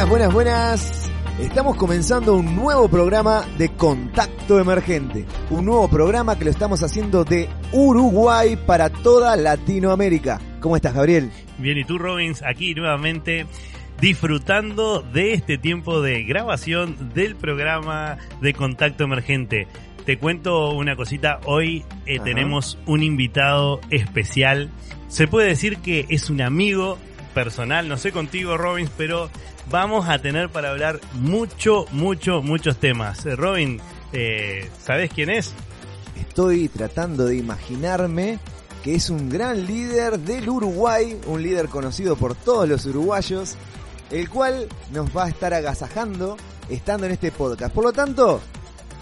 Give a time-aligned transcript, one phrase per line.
[0.00, 1.10] Buenas, buenas, buenas.
[1.40, 5.26] Estamos comenzando un nuevo programa de Contacto Emergente.
[5.50, 10.40] Un nuevo programa que lo estamos haciendo de Uruguay para toda Latinoamérica.
[10.60, 11.30] ¿Cómo estás, Gabriel?
[11.58, 13.44] Bien, y tú, Robbins, aquí nuevamente
[14.00, 19.68] disfrutando de este tiempo de grabación del programa de Contacto Emergente.
[20.06, 24.70] Te cuento una cosita, hoy eh, tenemos un invitado especial.
[25.08, 26.96] Se puede decir que es un amigo
[27.34, 29.30] personal, no sé contigo Robbins, pero
[29.70, 33.24] vamos a tener para hablar mucho, mucho, muchos temas.
[33.24, 33.80] Eh, Robin,
[34.12, 35.52] eh, ¿sabes quién es?
[36.20, 38.38] Estoy tratando de imaginarme
[38.82, 43.56] que es un gran líder del Uruguay, un líder conocido por todos los uruguayos,
[44.10, 46.36] el cual nos va a estar agasajando
[46.68, 47.74] estando en este podcast.
[47.74, 48.40] Por lo tanto,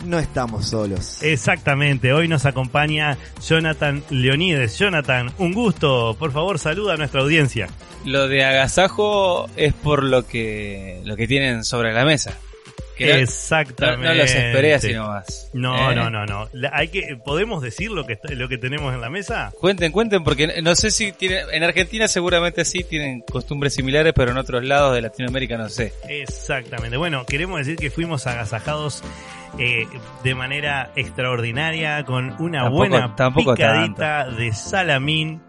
[0.05, 1.23] no estamos solos.
[1.23, 4.79] Exactamente, hoy nos acompaña Jonathan Leonides.
[4.79, 7.69] Jonathan, un gusto, por favor saluda a nuestra audiencia.
[8.05, 12.37] Lo de agasajo es por lo que lo que tienen sobre la mesa.
[12.99, 14.09] Que Exactamente.
[14.09, 15.51] No, no los esperé así nomás.
[15.53, 15.95] No, ¿Eh?
[15.95, 16.49] no, no, no.
[16.73, 19.53] Hay que, ¿Podemos decir lo que, lo que tenemos en la mesa?
[19.61, 24.33] Cuenten, cuenten, porque no sé si tienen, en Argentina seguramente sí tienen costumbres similares, pero
[24.33, 25.93] en otros lados de Latinoamérica no sé.
[26.09, 26.97] Exactamente.
[26.97, 29.05] Bueno, queremos decir que fuimos agasajados
[29.59, 29.87] eh,
[30.25, 35.41] de manera extraordinaria con una Tampoco- buena tampoco picadita de salamín,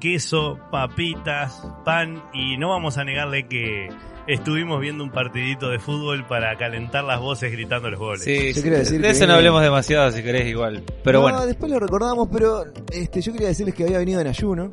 [0.00, 3.88] queso, papitas, pan y no vamos a negarle que
[4.26, 8.22] estuvimos viendo un partidito de fútbol para calentar las voces gritando los goles.
[8.24, 10.82] Sí, Yo decir de que- eso no hablemos demasiado si querés igual.
[11.02, 14.26] Pero No, bueno, después lo recordamos, pero este, yo quería decirles que había venido en
[14.26, 14.70] ayuno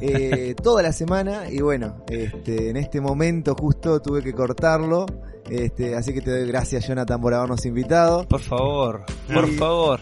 [0.00, 5.06] eh, toda la semana y bueno, este, en este momento justo tuve que cortarlo.
[5.50, 8.26] Este, así que te doy gracias Jonathan por habernos invitado.
[8.28, 10.00] por favor, por Y- favor.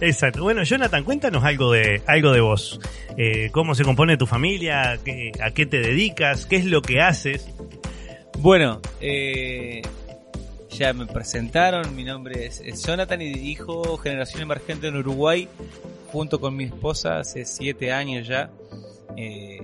[0.00, 0.42] Exacto.
[0.42, 2.80] Bueno, Jonathan, cuéntanos algo de algo de vos.
[3.16, 4.98] Eh, ¿Cómo se compone tu familia?
[5.04, 6.46] ¿Qué- ¿A qué te dedicas?
[6.46, 7.46] ¿Qué es lo que haces?
[8.38, 9.80] Bueno, eh,
[10.70, 15.48] ya me presentaron, mi nombre es, es Jonathan y dirijo Generación Emergente en Uruguay
[16.10, 18.50] junto con mi esposa hace siete años ya.
[19.16, 19.62] Eh,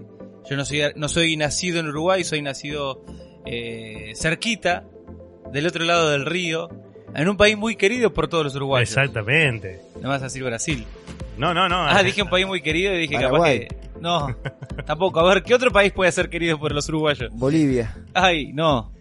[0.49, 3.03] yo no soy, no soy nacido en Uruguay, soy nacido
[3.45, 4.85] eh, cerquita,
[5.53, 6.69] del otro lado del río,
[7.15, 8.89] en un país muy querido por todos los uruguayos.
[8.89, 9.81] Exactamente.
[10.01, 10.85] No vas a decir Brasil.
[11.37, 11.87] No, no, no.
[11.87, 13.67] Ah, dije un país muy querido y dije Paraguay.
[13.67, 14.01] capaz que...
[14.01, 14.37] No,
[14.87, 15.21] tampoco.
[15.21, 17.31] A ver, ¿qué otro país puede ser querido por los uruguayos?
[17.33, 17.95] Bolivia.
[18.15, 18.93] Ay, no.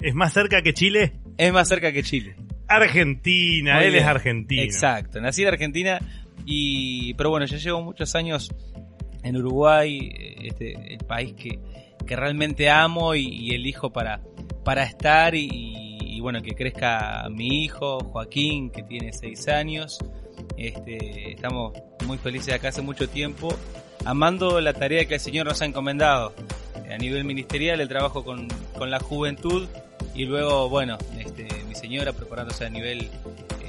[0.00, 1.12] ¿Es más cerca que Chile?
[1.36, 2.36] Es más cerca que Chile.
[2.68, 4.02] Argentina, Muy él bien.
[4.04, 4.62] es argentino.
[4.62, 5.98] Exacto, nací en Argentina
[6.46, 8.50] y pero bueno, ya llevo muchos años
[9.22, 10.10] en Uruguay,
[10.44, 11.58] este, el país que,
[12.10, 14.20] que realmente amo y, elijo para,
[14.64, 20.00] para estar y, bueno, que crezca mi hijo, Joaquín, que tiene seis años.
[20.56, 21.72] Este, estamos
[22.04, 23.56] muy felices acá hace mucho tiempo,
[24.04, 26.34] amando la tarea que el Señor nos ha encomendado.
[26.92, 29.68] A nivel ministerial, el trabajo con, con la juventud
[30.12, 33.59] y luego, bueno, este, mi señora preparándose a nivel eh,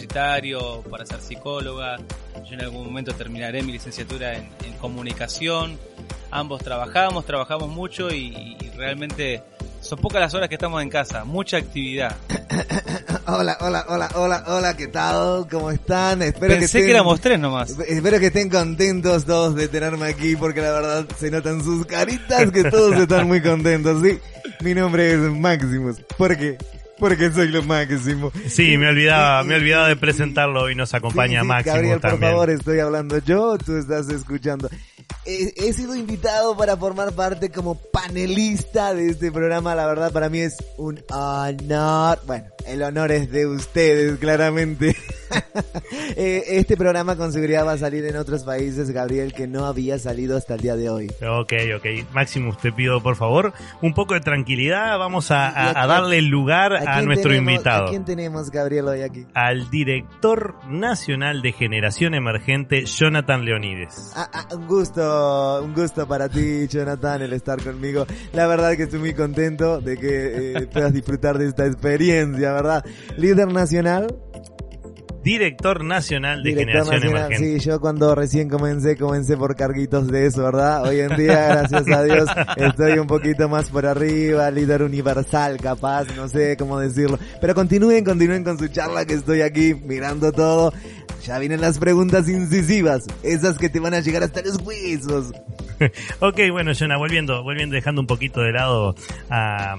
[0.00, 1.98] universitario para ser psicóloga.
[2.48, 5.78] Yo en algún momento terminaré mi licenciatura en, en comunicación.
[6.30, 9.42] Ambos trabajamos, trabajamos mucho y, y realmente
[9.80, 12.16] son pocas las horas que estamos en casa, mucha actividad.
[13.26, 15.46] Hola, hola, hola, hola, hola, ¿qué tal?
[15.48, 16.20] ¿Cómo están?
[16.22, 17.70] Espero Pensé que, que, estén- éramos tres nomás.
[17.86, 22.50] Espero que estén contentos todos de tenerme aquí porque la verdad se notan sus caritas
[22.50, 24.18] que todos están muy contentos, ¿sí?
[24.62, 26.00] Mi nombre es Maximus.
[26.18, 26.58] ¿Por qué?
[27.00, 28.30] Porque soy lo máximo.
[28.46, 32.10] Sí, me olvidaba, me olvidaba de presentarlo y nos acompaña Sí, sí, Máximo Gabriel, por
[32.10, 32.32] también.
[32.32, 34.68] favor, estoy hablando yo, tú estás escuchando.
[35.56, 39.74] He, sido invitado para formar parte como panelista de este programa.
[39.74, 42.18] La verdad, para mí es un honor.
[42.26, 44.96] Bueno, el honor es de ustedes, claramente.
[46.16, 49.96] Eh, este programa con seguridad va a salir en otros países, Gabriel, que no había
[50.00, 51.06] salido hasta el día de hoy.
[51.22, 52.12] Ok, ok.
[52.12, 54.98] Máximo, te pido por favor un poco de tranquilidad.
[54.98, 57.86] Vamos a, ¿Y a- a a darle lugar ¿A nuestro tenemos- invitado.
[57.86, 59.24] ¿A quién tenemos, Gabriel, hoy aquí?
[59.34, 64.12] Al director nacional de Generación Emergente, Jonathan Leonides.
[64.16, 65.00] Ah, ah, un gusto,
[65.62, 68.06] un gusto para ti, Jonathan, el estar conmigo.
[68.32, 72.84] La verdad que estoy muy contento de que eh, puedas disfrutar de esta experiencia, ¿verdad?
[73.16, 74.14] Líder nacional.
[75.22, 77.60] Director nacional de Director Generación nacional, Emergente.
[77.60, 80.84] Sí, yo cuando recién comencé, comencé por carguitos de eso, ¿verdad?
[80.84, 86.06] Hoy en día, gracias a Dios, estoy un poquito más por arriba, líder universal, capaz,
[86.16, 87.18] no sé cómo decirlo.
[87.40, 90.72] Pero continúen, continúen con su charla que estoy aquí mirando todo.
[91.24, 95.32] Ya vienen las preguntas incisivas, esas que te van a llegar hasta los huesos.
[96.20, 98.94] Ok, bueno, Jonah, volviendo, volviendo, dejando un poquito de lado
[99.30, 99.78] a,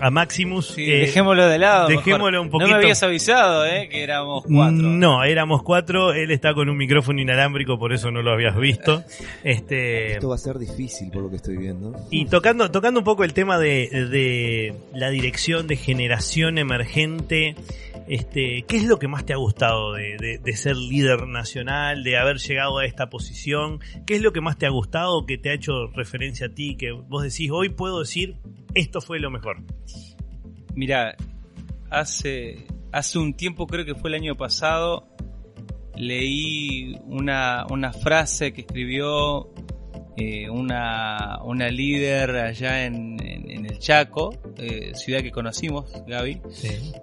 [0.00, 0.68] a Maximus.
[0.68, 1.88] Sí, eh, dejémoslo de lado.
[1.88, 2.04] mejor.
[2.04, 2.70] dejémoslo un No poquito.
[2.70, 3.88] me habías avisado, ¿eh?
[3.90, 4.76] Que éramos cuatro.
[4.76, 9.02] No, éramos cuatro, él está con un micrófono inalámbrico, por eso no lo habías visto.
[9.44, 11.94] Este, Esto va a ser difícil por lo que estoy viendo.
[12.10, 17.54] y tocando, tocando un poco el tema de, de la dirección de generación emergente,
[18.08, 22.02] este, ¿qué es lo que más te ha gustado de, de- de ser líder nacional,
[22.02, 23.78] de haber llegado a esta posición?
[24.06, 26.76] ¿Qué es lo que más te ha gustado, que te ha hecho referencia a ti,
[26.76, 28.36] que vos decís, hoy puedo decir,
[28.74, 29.56] esto fue lo mejor?
[30.74, 31.16] Mira,
[31.90, 35.08] hace, hace un tiempo, creo que fue el año pasado,
[35.96, 39.50] leí una, una frase que escribió
[40.16, 46.40] eh, una, una líder allá en, en- en el Chaco, eh, ciudad que conocimos, Gaby.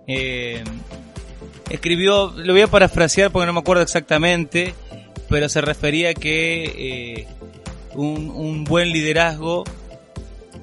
[0.07, 0.63] Eh,
[1.69, 4.73] escribió, lo voy a parafrasear porque no me acuerdo exactamente,
[5.29, 6.63] pero se refería que
[7.19, 7.27] eh,
[7.95, 9.63] un, un buen liderazgo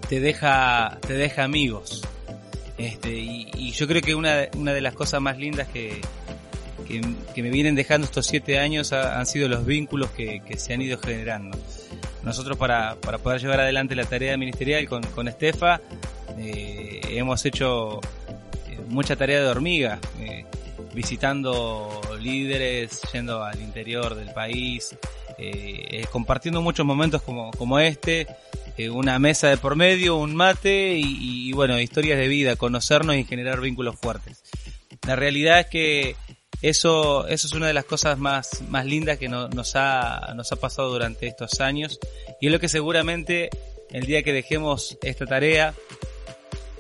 [0.09, 2.03] te deja, te deja amigos.
[2.79, 6.01] Este, y, y yo creo que una, una de las cosas más lindas que,
[6.89, 7.01] que,
[7.35, 10.75] que me vienen dejando estos siete años ha- han sido los vínculos que, que se
[10.75, 11.57] han ido generando.
[12.25, 15.81] Nosotros para, para poder llevar adelante la tarea ministerial con, con Estefa
[16.39, 18.01] eh, hemos hecho
[18.69, 20.45] eh, mucha tarea de hormiga, eh,
[20.95, 24.97] visitando líderes, yendo al interior del país,
[25.39, 28.27] eh, eh, compartiendo muchos momentos como, como este,
[28.77, 33.17] eh, una mesa de por medio, un mate y, y, bueno, historias de vida, conocernos
[33.17, 34.43] y generar vínculos fuertes.
[35.07, 36.17] La realidad es que
[36.63, 40.51] eso, eso es una de las cosas más, más lindas que no- nos, ha, nos
[40.53, 41.99] ha pasado durante estos años
[42.41, 43.51] y es lo que seguramente
[43.91, 45.75] el día que dejemos esta tarea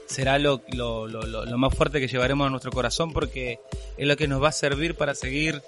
[0.06, 3.58] será lo, lo, lo- lo más fuerte que llevaremos a nuestro corazón porque
[3.98, 5.60] es lo que nos va a servir para seguir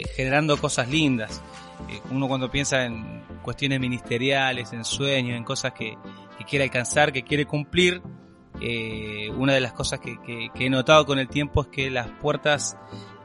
[0.00, 1.42] eh, generando cosas lindas.
[1.90, 5.96] Eh, uno cuando piensa en cuestiones ministeriales, en sueños, en cosas que,
[6.38, 8.02] que quiere alcanzar, que quiere cumplir,
[8.60, 11.90] eh, una de las cosas que, que- que he notado con el tiempo es que
[11.90, 12.76] las puertas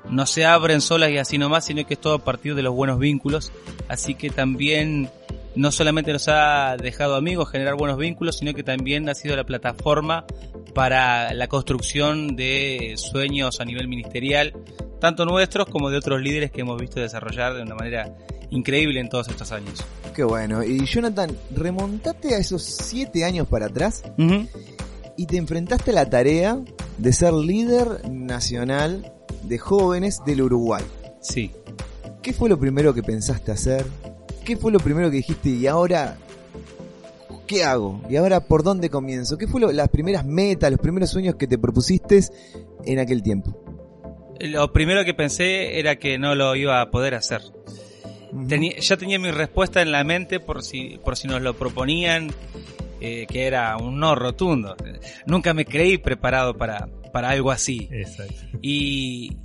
[0.10, 2.74] no se abren solas y así nomás, sino que es todo a partir de los
[2.74, 3.52] buenos vínculos.
[3.88, 5.10] Así que también
[5.56, 9.44] no solamente nos ha dejado amigos generar buenos vínculos, sino que también ha sido la
[9.44, 10.26] plataforma
[10.74, 14.54] para la construcción de sueños a nivel ministerial,
[15.00, 18.16] tanto nuestros como de otros líderes que hemos visto desarrollar de una manera
[18.50, 19.84] increíble en todos estos años.
[20.16, 20.64] Qué bueno.
[20.64, 24.04] Y Jonathan, remontate a esos siete años para atrás
[25.18, 26.60] y te enfrentaste a la tarea
[26.98, 29.14] de ser líder nacional
[29.44, 30.84] de jóvenes del Uruguay.
[31.22, 31.52] Sí.
[32.22, 33.86] ¿Qué fue lo primero que pensaste hacer?
[34.46, 36.18] ¿Qué fue lo primero que dijiste y ahora
[37.48, 38.02] qué hago?
[38.10, 39.38] ¿Y ahora por dónde comienzo?
[39.38, 42.20] ¿Qué fue lo- las primeras metas, los primeros sueños que te propusiste
[42.86, 43.58] en aquel tiempo?
[44.40, 47.42] Lo primero que pensé era que no lo iba a poder hacer.
[48.48, 52.32] Tenía- ya tenía mi respuesta en la mente por si, por si nos lo proponían,
[53.02, 54.76] eh, que era un no rotundo.
[55.28, 57.88] Nunca me creí preparado para, para algo así.
[57.92, 58.58] Exacto.
[58.62, 59.38] Y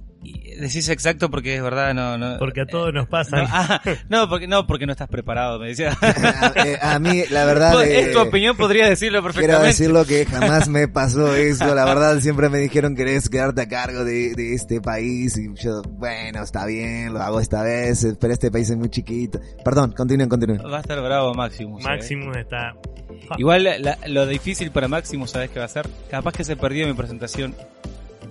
[0.61, 2.39] decís exacto porque es verdad, no, no.
[2.39, 3.37] Porque a todos nos no, pasa.
[3.49, 5.97] ah, no, porque no, porque no estás preparado, me decía.
[6.01, 9.67] a, eh, a mí, la verdad, es tu eh, opinión, podrías decirlo Quiero perfectamente.
[9.69, 13.69] decirlo que jamás me pasó eso, la verdad siempre me dijeron que querés quedarte a
[13.69, 18.33] cargo de, de este país y yo, bueno, está bien, lo hago esta vez, pero
[18.33, 19.41] este país es muy chiquito.
[19.65, 20.61] Perdón, continúen, continúen.
[20.65, 21.85] Va a estar bravo Maximus.
[21.85, 21.89] eh.
[21.89, 22.75] Maximus está.
[23.39, 25.87] Igual la- lo difícil para Máximo, ¿sabes qué va a ser?
[26.11, 27.55] Capaz que se perdió mi presentación,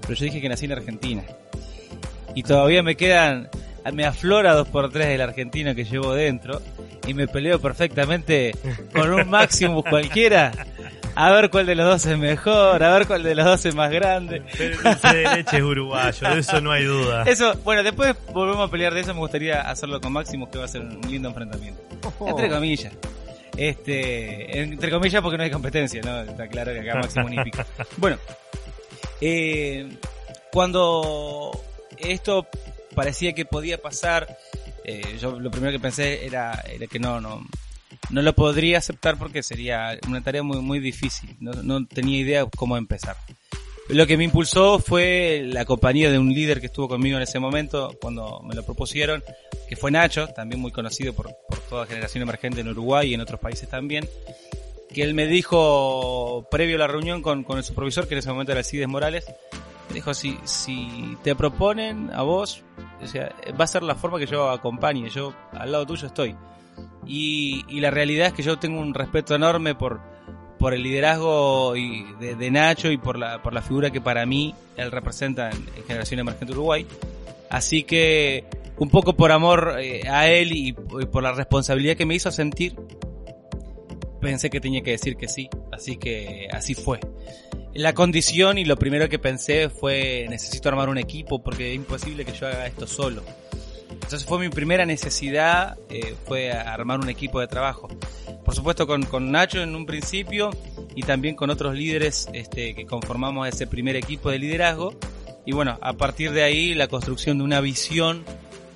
[0.02, 1.24] pero yo dije que nací en Argentina.
[2.36, 3.50] Y todavía me quedan,
[3.94, 6.62] me aflora dos por tres del argentino que llevo dentro
[7.08, 8.56] y me peleo perfectamente
[8.94, 10.51] con un Maximus cualquiera.
[11.18, 13.74] A ver cuál de los dos es mejor, a ver cuál de los dos es
[13.74, 14.44] más grande.
[14.58, 17.24] Pero el dulce de leche es uruguayo, de eso no hay duda.
[17.24, 20.65] Eso, bueno, después volvemos a pelear de eso, me gustaría hacerlo con Maximus que va
[20.65, 21.82] a ser un lindo enfrentamiento.
[22.27, 22.94] Entre comillas.
[23.56, 26.20] Este, entre comillas porque no hay competencia, ¿no?
[26.22, 27.65] Está claro que acá máximo ni pica.
[27.98, 28.18] Bueno,
[29.22, 29.88] eh,
[30.51, 31.51] cuando
[32.12, 32.48] esto
[32.96, 34.38] parecía que podía pasar,
[34.84, 37.46] eh, yo lo primero que pensé era, era que no, no,
[38.10, 41.36] no lo podría aceptar porque sería una tarea muy, muy difícil.
[41.40, 43.18] No, no tenía idea cómo empezar.
[43.88, 47.38] Lo que me impulsó fue la compañía de un líder que estuvo conmigo en ese
[47.38, 49.24] momento cuando me lo propusieron,
[49.70, 53.22] que fue Nacho, también muy conocido por, por toda generación emergente en Uruguay y en
[53.22, 54.10] otros países también,
[54.92, 58.30] que él me dijo, previo a la reunión con, con el supervisor, que en ese
[58.30, 59.26] momento era Alcides Morales,
[59.96, 62.64] dijo, si, si te proponen a vos,
[63.02, 66.36] o sea, va a ser la forma que yo acompañe, yo al lado tuyo estoy.
[67.06, 70.02] Y, y la realidad es que yo tengo un respeto enorme por,
[70.58, 74.56] por el liderazgo y de, Nacho y por la, por la figura que para mí
[74.78, 76.86] él representa en, Generación Emergente Uruguay.
[77.50, 78.46] Así que
[78.78, 82.75] un poco por amor eh, a él y, por la responsabilidad que me hizo sentir,
[84.20, 87.00] pensé que tenía que decir que sí, así que así fue.
[87.75, 92.24] La condición y lo primero que pensé fue necesito armar un equipo porque es imposible
[92.24, 93.22] que yo haga esto solo.
[93.91, 97.89] Entonces fue mi primera necesidad, eh, fue armar un equipo de trabajo.
[98.46, 100.51] Por supuesto con, con, Nacho en un principio
[100.96, 104.94] y también con otros líderes este, que conformamos ese primer equipo de liderazgo.
[105.46, 108.24] Y bueno, a partir de ahí la construcción de una visión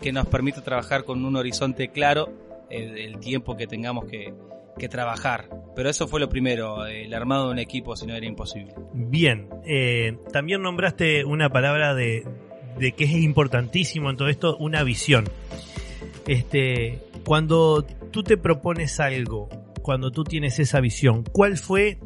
[0.01, 2.33] que nos permita trabajar con un horizonte claro
[2.69, 4.33] eh, el tiempo que tengamos que,
[4.79, 5.49] que, trabajar.
[5.75, 8.73] Pero eso fue lo primero, el armado de un equipo, si no era imposible.
[8.93, 12.25] Bien, eh, también nombraste una palabra de,
[12.79, 15.25] de que es importantísimo en todo esto, una visión.
[16.27, 19.49] Este, cuando tú te propones algo,
[19.81, 21.99] cuando tú tienes esa visión, ¿cuál fue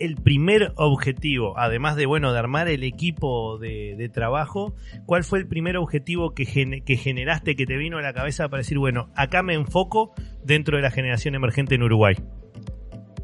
[0.00, 4.74] el primer objetivo, además de bueno de armar el equipo de, trabajo,
[5.06, 6.44] cuál fue el primer objetivo que,
[6.84, 10.76] que generaste, que te vino a la cabeza para decir, bueno, acá me enfoco dentro
[10.76, 12.16] de la generación emergente en Uruguay?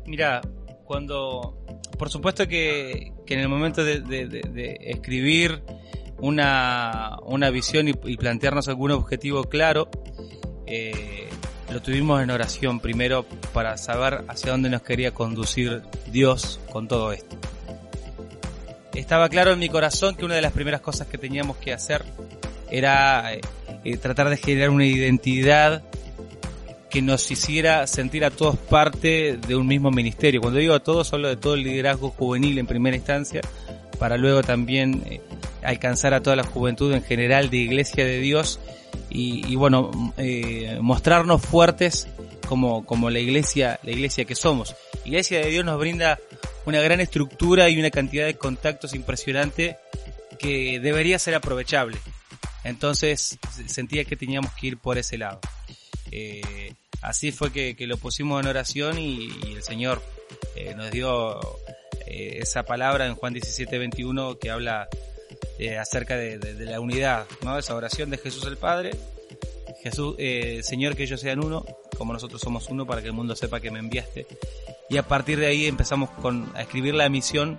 [0.07, 0.41] Mira,
[0.85, 1.59] cuando,
[1.99, 5.63] por supuesto que, en el momento de escribir
[6.19, 9.89] una, una visión y, plantearnos algún objetivo claro,
[10.67, 11.26] eh,
[11.71, 17.13] lo tuvimos en oración primero para saber hacia dónde nos quería conducir Dios con todo
[17.13, 17.37] esto.
[18.95, 22.03] Estaba claro en mi corazón que una de las primeras cosas que teníamos que hacer
[22.71, 23.41] era eh,
[23.85, 25.85] eh, tratar de generar una identidad
[26.89, 30.41] que nos hiciera sentir a todos parte de un mismo ministerio.
[30.41, 33.43] Cuando digo a todos, hablo de todo el liderazgo juvenil en primera instancia,
[33.99, 35.21] para luego también
[35.63, 38.61] alcanzar a toda la juventud en general de Iglesia de Dios
[39.09, 42.09] y, bueno, eh, mostrarnos fuertes
[42.49, 44.75] como, como la iglesia, la iglesia que somos.
[45.05, 46.19] Iglesia de Dios nos brinda
[46.65, 49.79] una gran estructura y una cantidad de contactos impresionante
[50.39, 51.99] que debería ser aprovechable.
[52.65, 55.41] Entonces sentía que teníamos que ir por ese lado.
[56.11, 60.03] Eh, así fue que, lo pusimos en oración y, el Señor
[60.55, 61.41] eh, nos dio
[62.07, 64.89] esa palabra en Juan 17, 21 que habla
[65.59, 67.59] eh, acerca de, la unidad, ¿no?
[67.59, 68.91] Esa oración de Jesús el Padre.
[69.83, 71.65] Jesús, eh, Señor, que ellos sean uno,
[71.97, 74.27] como nosotros somos uno, para que el mundo sepa que me enviaste.
[74.91, 77.59] Y a partir de ahí empezamos con, a escribir la misión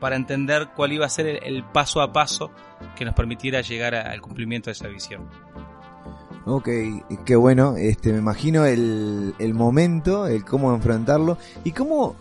[0.00, 2.50] para entender cuál iba a ser el, paso a paso
[2.96, 5.28] que nos permitiera llegar al cumplimiento de esa visión.
[6.46, 6.68] Ok,
[7.24, 12.16] qué bueno, este, me imagino el, el momento, el cómo enfrentarlo y cómo,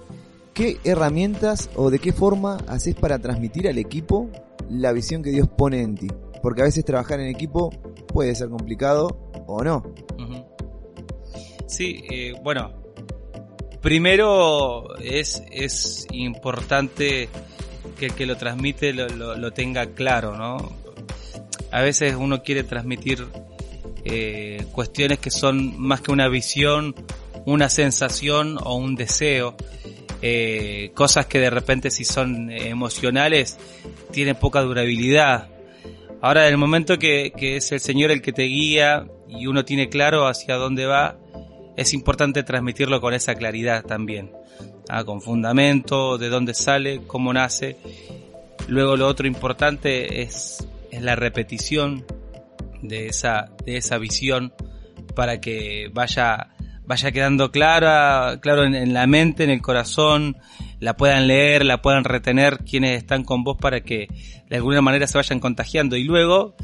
[0.54, 4.30] qué herramientas o de qué forma haces para transmitir al equipo
[4.70, 6.08] la visión que Dios pone en ti.
[6.42, 7.70] Porque a veces trabajar en equipo
[8.08, 9.84] puede ser complicado o no.
[11.68, 12.72] Sí, eh, bueno,
[13.82, 17.30] primero es, es importante
[17.98, 20.58] que el que lo transmite lo, tenga claro, ¿no?
[21.72, 23.28] A veces uno quiere transmitir
[24.06, 26.96] eh, cuestiones que son más que una visión,
[27.46, 29.56] una sensación o un deseo.
[30.22, 33.58] Eh, cosas que de repente si son emocionales
[34.12, 35.50] tiene poca durabilidad.
[36.22, 39.90] Ahora, en el momento que, es el Señor el que te guía y uno tiene
[39.90, 41.18] claro hacia dónde va,
[41.76, 44.32] es importante transmitirlo con esa claridad también,
[44.88, 47.76] ah, con fundamento, de dónde sale, cómo nace.
[48.70, 52.06] Luego lo otro importante es, es la repetición
[52.84, 54.54] de esa, de esa visión
[55.16, 56.50] para que vaya,
[56.86, 60.38] vaya quedando clara, claro en la mente, en el corazón,
[60.84, 64.08] la puedan leer, la puedan retener quienes están con vos para que
[64.50, 65.96] de alguna manera se vayan contagiando.
[65.96, 66.56] Y luego,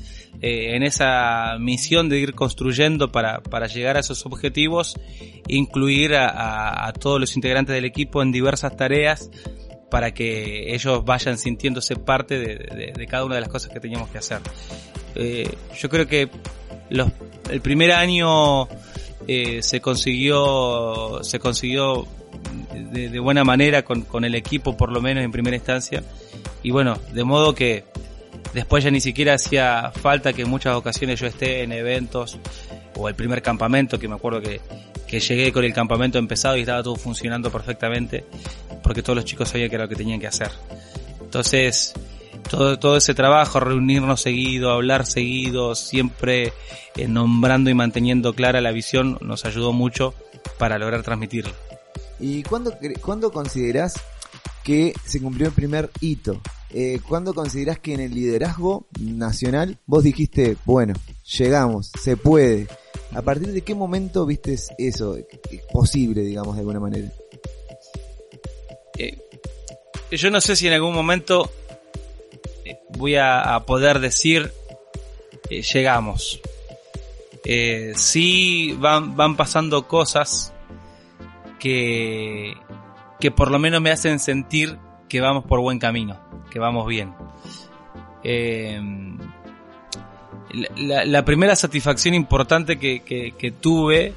[0.41, 4.99] eh, en esa misión de ir construyendo para, para llegar a esos objetivos,
[5.47, 9.31] incluir a, todos los integrantes del equipo en diversas tareas
[9.89, 14.17] para que ellos vayan sintiéndose parte de, cada una de las cosas que teníamos que
[14.17, 14.39] hacer.
[15.15, 16.29] Eh, yo creo que
[17.49, 18.67] el primer año
[19.27, 22.07] eh, se consiguió se consiguió
[22.73, 26.03] de, buena manera con, con, el equipo, por lo menos en primera instancia.
[26.63, 27.85] Y bueno, de modo que
[28.53, 32.37] después ya ni siquiera hacía falta que en muchas ocasiones yo esté en eventos
[32.95, 34.61] o el primer campamento, que me acuerdo que,
[35.07, 38.25] que llegué con el campamento empezado y estaba todo funcionando perfectamente,
[38.83, 40.51] porque todos los chicos sabían que era lo que tenían que hacer.
[41.21, 41.93] Entonces,
[42.49, 46.53] todo, todo ese trabajo, reunirnos seguido, hablar seguido, siempre
[46.95, 50.13] eh, nombrando y manteniendo clara la visión, nos ayudó mucho
[50.57, 51.53] para lograr transmitirlo.
[52.19, 53.93] ¿Y cuándo, cuándo considerás
[54.63, 56.41] que se cumplió el primer hito
[56.71, 60.93] eh, ¿cuándo considerás que en el liderazgo nacional vos dijiste, bueno,
[61.37, 62.67] llegamos, se puede?
[63.13, 65.17] ¿A partir de qué momento viste eso
[65.71, 67.11] posible, digamos, de alguna manera?
[68.99, 69.17] Eh,
[70.11, 71.49] yo no sé si en algún momento
[72.89, 74.51] voy a, poder decir
[75.49, 76.41] eh, llegamos.
[77.45, 80.53] Eh, sí van, van pasando cosas
[81.59, 82.53] que,
[83.19, 86.19] que por lo menos me hacen sentir que vamos por buen camino,
[86.51, 87.13] que vamos bien.
[88.23, 88.79] Eh,
[90.77, 94.13] la, primera satisfacción importante que, que, que tuve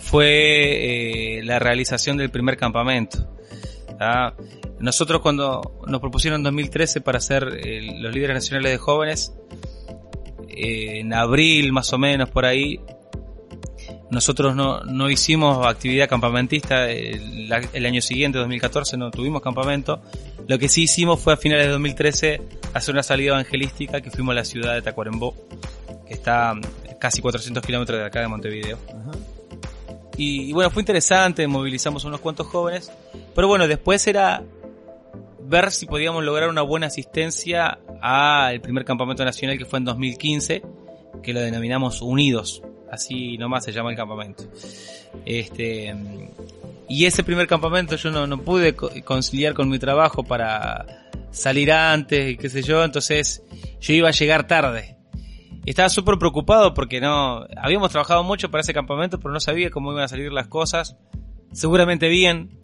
[0.00, 3.26] fue eh, la realización del primer campamento.
[3.98, 4.34] ¿Tá?
[4.80, 9.32] Nosotros cuando nos propusieron en 2013 para ser eh, los líderes nacionales de jóvenes,
[10.48, 12.80] eh, en abril más o menos por ahí,
[14.10, 20.00] nosotros no, no hicimos actividad campamentista el, la- el año siguiente, 2014, no tuvimos campamento.
[20.46, 22.40] Lo que sí hicimos fue a finales de 2013
[22.72, 25.34] hacer una salida evangelística que fuimos a la ciudad de Tacuarembó,
[26.06, 26.54] que está
[26.98, 28.78] casi 400 kilómetros de acá de Montevideo.
[30.18, 32.90] Y, bueno, fue interesante, movilizamos unos cuantos jóvenes,
[33.34, 34.42] pero bueno, después era
[35.40, 40.62] ver si podíamos lograr una buena asistencia al primer campamento nacional que fue en 2015,
[41.22, 44.44] que lo denominamos Unidos, así nomás se llama el campamento.
[45.24, 45.94] Este,
[46.88, 51.70] y ese primer campamento yo no, no pude co- conciliar con mi trabajo para salir
[51.70, 53.42] antes y qué sé yo, entonces
[53.80, 54.97] yo iba a llegar tarde.
[55.70, 59.92] Estaba súper preocupado porque no, habíamos trabajado mucho para ese campamento, pero no sabía cómo
[59.92, 60.96] iban a salir las cosas.
[61.52, 62.58] Seguramente bien,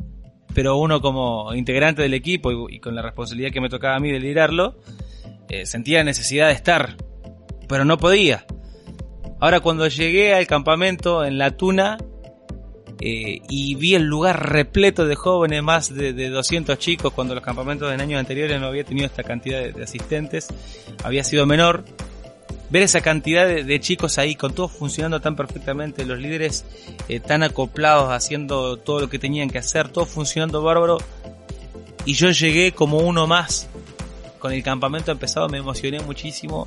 [0.55, 4.11] pero uno como integrante del equipo y, con la responsabilidad que me tocaba a mí
[4.11, 4.79] de liderarlo,
[5.51, 6.97] eh, sentía necesidad de estar,
[7.69, 8.47] pero no podía.
[9.39, 11.99] Ahora cuando llegué al campamento en La Tuna
[13.01, 17.45] eh, y vi el lugar repleto de jóvenes, más de, de 200 chicos, cuando los
[17.45, 20.49] campamentos en años anteriores no había tenido esta cantidad de asistentes,
[21.05, 21.85] había sido menor.
[22.75, 26.65] Ver esa cantidad de, de chicos ahí, con todo funcionando tan perfectamente, los líderes
[27.09, 30.99] eh, tan acoplados, haciendo todo lo que tenían que hacer, todo funcionando bárbaro,
[32.05, 33.69] y yo llegué como uno más.
[34.41, 36.67] Con el campamento empezado me emocioné muchísimo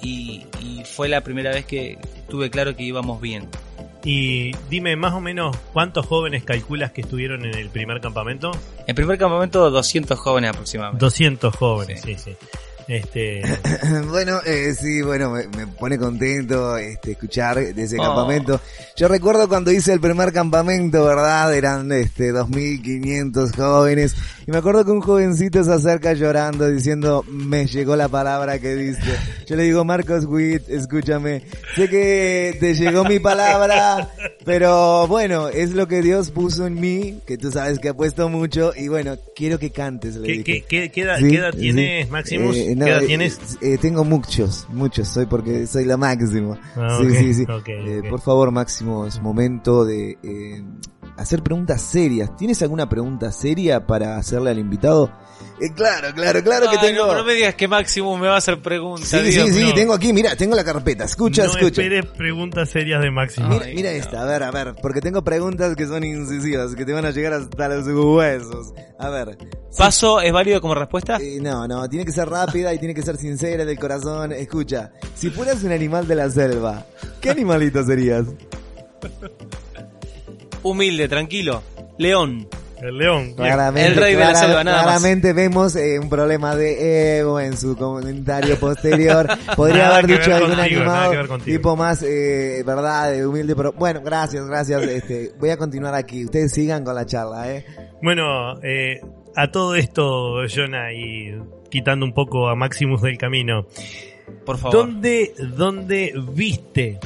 [0.00, 1.98] y, y fue la primera vez que
[2.30, 3.50] tuve claro que íbamos bien.
[4.04, 8.50] Y dime más o menos cuántos jóvenes calculas que estuvieron en el primer campamento.
[8.86, 11.04] En primer campamento 200 jóvenes aproximadamente.
[11.04, 12.34] 200 jóvenes, sí, sí.
[12.88, 13.42] Este,
[14.08, 18.02] bueno, eh, sí, bueno, me, me pone contento este, escuchar de ese Oh.
[18.02, 18.60] campamento.
[18.96, 21.54] Yo recuerdo cuando hice el primer campamento, ¿verdad?
[21.54, 24.16] Eran este 2.500 jóvenes.
[24.48, 28.74] Y me acuerdo que un jovencito se acerca llorando diciendo, me llegó la palabra que
[28.76, 29.04] diste.
[29.46, 31.42] Yo le digo, Marcos Witt, escúchame,
[31.76, 34.08] sé que te llegó mi palabra,
[34.46, 38.30] pero bueno, es lo que Dios puso en mí, que tú sabes que ha puesto
[38.30, 40.16] mucho, y bueno, quiero que cantes.
[40.16, 40.44] Le ¿qué, dije.
[40.44, 41.58] qué, qué- qué edad, Sí, qué edad sí.
[41.60, 42.56] tienes, Maximus?
[42.56, 43.38] Eh, no, ¿Qué edad eh, tienes?
[43.60, 46.56] eh, tengo muchos, muchos, soy porque soy la máximo.
[46.74, 47.44] Ah, sí, sí, sí.
[48.08, 50.16] Por favor, Máximo, es momento de
[51.18, 52.34] hacer preguntas serias.
[52.36, 55.10] ¿Tienes alguna pregunta seria para hacerle al invitado?
[55.60, 57.06] Eh, claro, claro, claro que tengo.
[57.06, 59.08] no, no me digas que Máximo me va a hacer preguntas.
[59.08, 61.04] sí, Dios sí, sí, tengo aquí, mira, tengo la carpeta.
[61.04, 61.82] Escucha, no escucha.
[61.82, 63.48] esperes preguntas serias de Máximo.
[63.48, 63.96] Mira, Ay, mira no.
[63.96, 67.10] esta, a ver, a ver, porque tengo preguntas que son incisivas, que te van a
[67.10, 68.72] llegar hasta los huesos.
[68.98, 69.36] A ver.
[69.76, 71.18] ¿Paso es válido como respuesta?
[71.20, 74.32] Eh, no, no, tiene que ser rápida y tiene que ser sincera del corazón.
[74.32, 76.84] Escucha, si fueras un animal de la selva,
[77.20, 78.26] ¿qué animalito serías?
[80.62, 81.62] Humilde, tranquilo.
[81.98, 82.48] León.
[82.80, 83.34] El león.
[83.34, 84.84] Claramente, El rey de la clara- selva, nada más.
[84.84, 89.26] claramente vemos eh, un problema de ego en su comentario posterior.
[89.56, 94.80] Podría haber dicho algún contigo, animado tipo más, eh, verdad, humilde, pero bueno, gracias, gracias.
[94.84, 96.24] Este, voy a continuar aquí.
[96.24, 97.66] Ustedes sigan con la charla, eh.
[98.00, 99.00] Bueno, eh,
[99.34, 101.36] a todo esto, Jonah, y
[101.70, 103.66] quitando un poco a Maximus del camino,
[104.46, 104.76] Por favor.
[104.76, 107.00] ¿dónde, dónde viste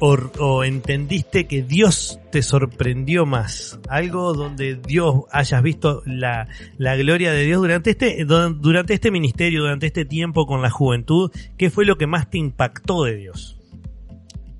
[0.00, 3.78] o, entendiste que Dios te sorprendió más?
[3.88, 9.10] Algo donde Dios hayas visto la, la gloria de Dios durante este, du- durante este
[9.10, 13.16] ministerio, durante este tiempo con la juventud, ¿qué fue lo que más te impactó de
[13.16, 13.58] Dios?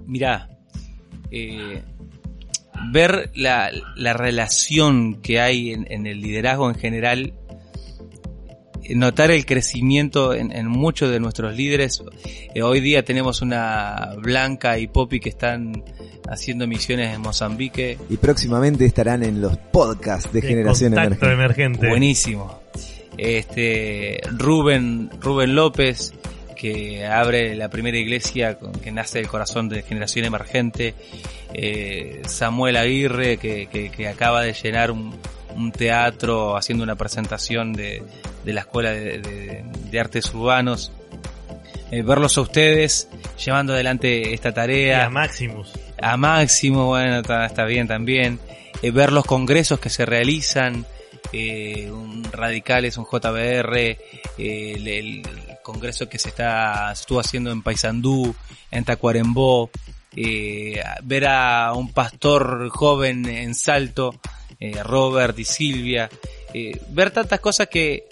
[0.06, 0.50] Mirá,
[1.30, 1.82] eh,
[2.92, 7.34] ver la, la relación que hay en, el liderazgo en general,
[8.94, 12.02] notar el crecimiento en, en muchos de nuestros líderes.
[12.54, 15.82] Eh, hoy día tenemos una Blanca y Poppy que están
[16.28, 17.98] haciendo misiones en Mozambique.
[18.08, 21.32] Y próximamente estarán en los podcasts de, Generación Contacto Emergente.
[21.34, 21.88] emergente.
[21.88, 22.60] Buenísimo.
[23.18, 26.12] Este Rubén Rubén López
[26.56, 30.94] que abre la primera iglesia con, que nace del corazón de Generación Emergente.
[31.54, 35.14] Eh, Samuel Aguirre que, que- que acaba de llenar un,
[35.60, 38.02] un teatro, haciendo una presentación de,
[38.44, 40.92] de la Escuela de, de- de Artes Urbanos.
[41.90, 43.08] Eh, verlos a ustedes
[43.44, 45.72] llevando adelante esta Y tarea a Maximus.
[46.00, 48.38] a máximo, bueno, está, está bien también.
[48.82, 50.86] Eh, ver los congresos que se realizan,
[51.32, 53.98] eh, un Radicales, un JBR, eh,
[54.38, 55.22] el, el
[55.62, 58.34] congreso que se está se estuvo haciendo en Paysandú,
[58.70, 59.70] en Tacuarembó,
[61.02, 64.14] ver a un pastor joven en Salto,
[64.60, 66.08] eh, Robert y Silvia,
[66.54, 68.04] eh, ver tantas cosas que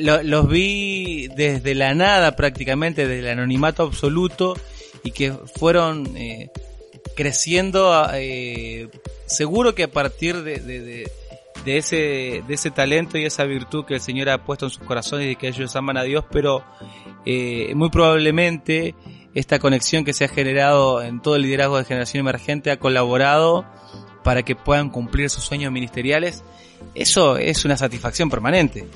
[0.00, 4.54] lo- los vi desde la nada prácticamente, desde el anonimato absoluto
[5.02, 6.50] y que fueron eh,
[7.16, 8.88] creciendo eh,
[9.26, 11.10] seguro que a partir de, de- de-
[11.64, 14.82] de ese, de ese talento y esa virtud que el Señor ha puesto en sus
[14.82, 16.64] corazones y que ellos aman a Dios, pero
[17.24, 18.96] eh, muy probablemente
[19.34, 23.64] esta conexión que se ha generado en todo el liderazgo de Generación Emergente ha colaborado
[24.24, 26.42] para que puedan cumplir sus sueños ministeriales.
[26.94, 28.86] Eso es una satisfacción permanente.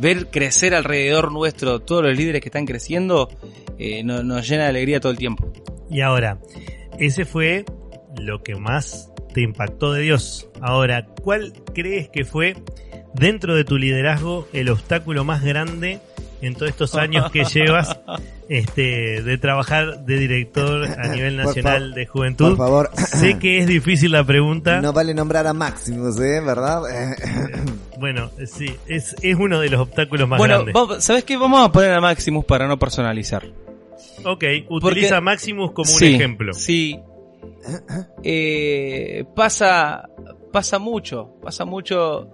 [0.00, 3.28] Ver crecer alrededor nuestro todos los líderes que están creciendo
[3.78, 5.52] eh, no- nos llena de alegría todo el tiempo.
[5.90, 6.38] Y ahora,
[6.98, 7.64] ese fue
[8.16, 10.48] lo que más te impactó de Dios.
[10.60, 12.54] Ahora, ¿cuál crees que fue
[13.14, 16.00] dentro de tu liderazgo el obstáculo más grande
[16.40, 17.98] en todos estos años que llevas
[18.48, 22.56] este, de trabajar de director a nivel nacional de Por juventud?
[22.56, 24.80] favor, Sé que es difícil la pregunta.
[24.80, 26.40] no vale nombrar a Maximus, ¿eh?
[26.44, 26.82] ¿Verdad?
[27.98, 30.74] Bueno, sí, es, es uno de los obstáculos más bueno, grandes.
[30.74, 31.36] vamos- ¿sabes qué?
[31.36, 33.44] Vamos a poner a Maximus para no personalizar.
[34.24, 36.52] Ok, utiliza Porque- Maximus como Sí, un ejemplo.
[36.54, 36.98] Sí.
[38.22, 40.08] Eh, pasa,
[40.52, 42.28] pasa mucho, pasa mucho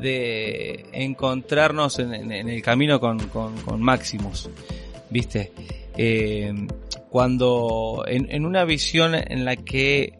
[0.00, 4.50] de encontrarnos en, el camino con, con, con Maximus,
[5.10, 5.52] ¿viste?
[5.96, 6.52] Eh,
[7.10, 10.14] cuando en, una visión en la que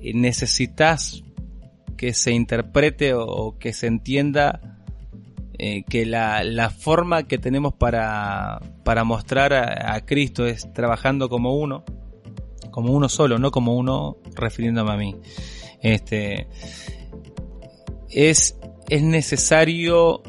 [0.00, 1.22] necesitas
[1.96, 4.74] que se interprete o, o que se entienda
[5.56, 11.28] eh, que la, la forma que tenemos para, para mostrar a, a Cristo es trabajando
[11.28, 11.84] como uno,
[12.70, 15.16] como uno solo, no como uno refiriéndome a mí.
[15.80, 16.48] Este,
[18.14, 18.56] es,
[18.88, 20.22] es necesario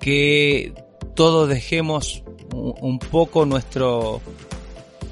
[0.00, 0.72] que
[1.14, 4.20] todos dejemos un, poco nuestro,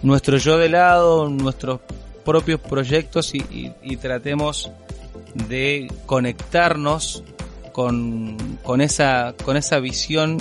[0.02, 1.80] nuestro yo de lado, nuestros
[2.24, 4.70] propios proyectos y tratemos
[5.48, 7.22] de conectarnos
[7.72, 10.38] con, con esa, con esa visión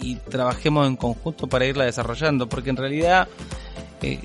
[0.00, 3.28] y trabajemos en conjunto para irla desarrollando, porque en realidad
[4.00, 4.20] eh,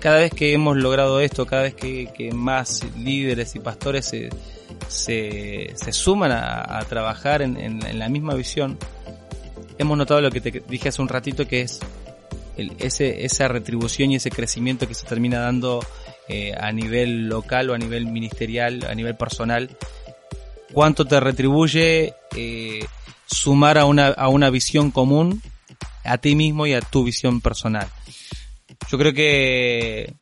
[0.00, 4.30] cada vez que hemos logrado esto, cada vez que, que más líderes y pastores se,
[4.88, 8.78] se, se suman a, trabajar en, en- la misma visión,
[9.78, 11.80] hemos notado lo que te dije hace un ratito, que es
[12.78, 15.84] ese, esa retribución y ese crecimiento que se termina dando
[16.28, 19.70] eh, a nivel local o a nivel ministerial, a nivel personal,
[20.72, 22.84] cuánto te retribuye eh,
[23.26, 25.40] sumar a una, a una visión común
[26.04, 27.86] a ti mismo y a tu visión personal.
[28.90, 30.14] Yo creo que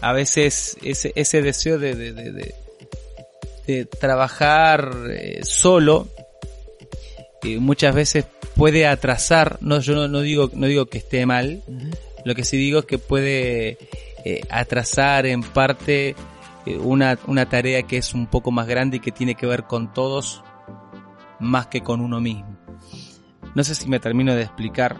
[0.00, 2.54] a veces ese, ese deseo de, de, de,
[3.70, 6.08] de- trabajar eh, solo
[7.42, 11.62] eh, muchas veces puede atrasar, no, yo no, no digo, no digo que esté mal,
[12.24, 13.78] lo que sí digo es que puede
[14.24, 16.14] eh, atrasar en parte
[16.80, 19.92] una, una tarea que es un poco más grande y que tiene que ver con
[19.94, 20.42] todos
[21.38, 22.58] más que con uno mismo.
[23.54, 24.98] No sé si me termino de explicar,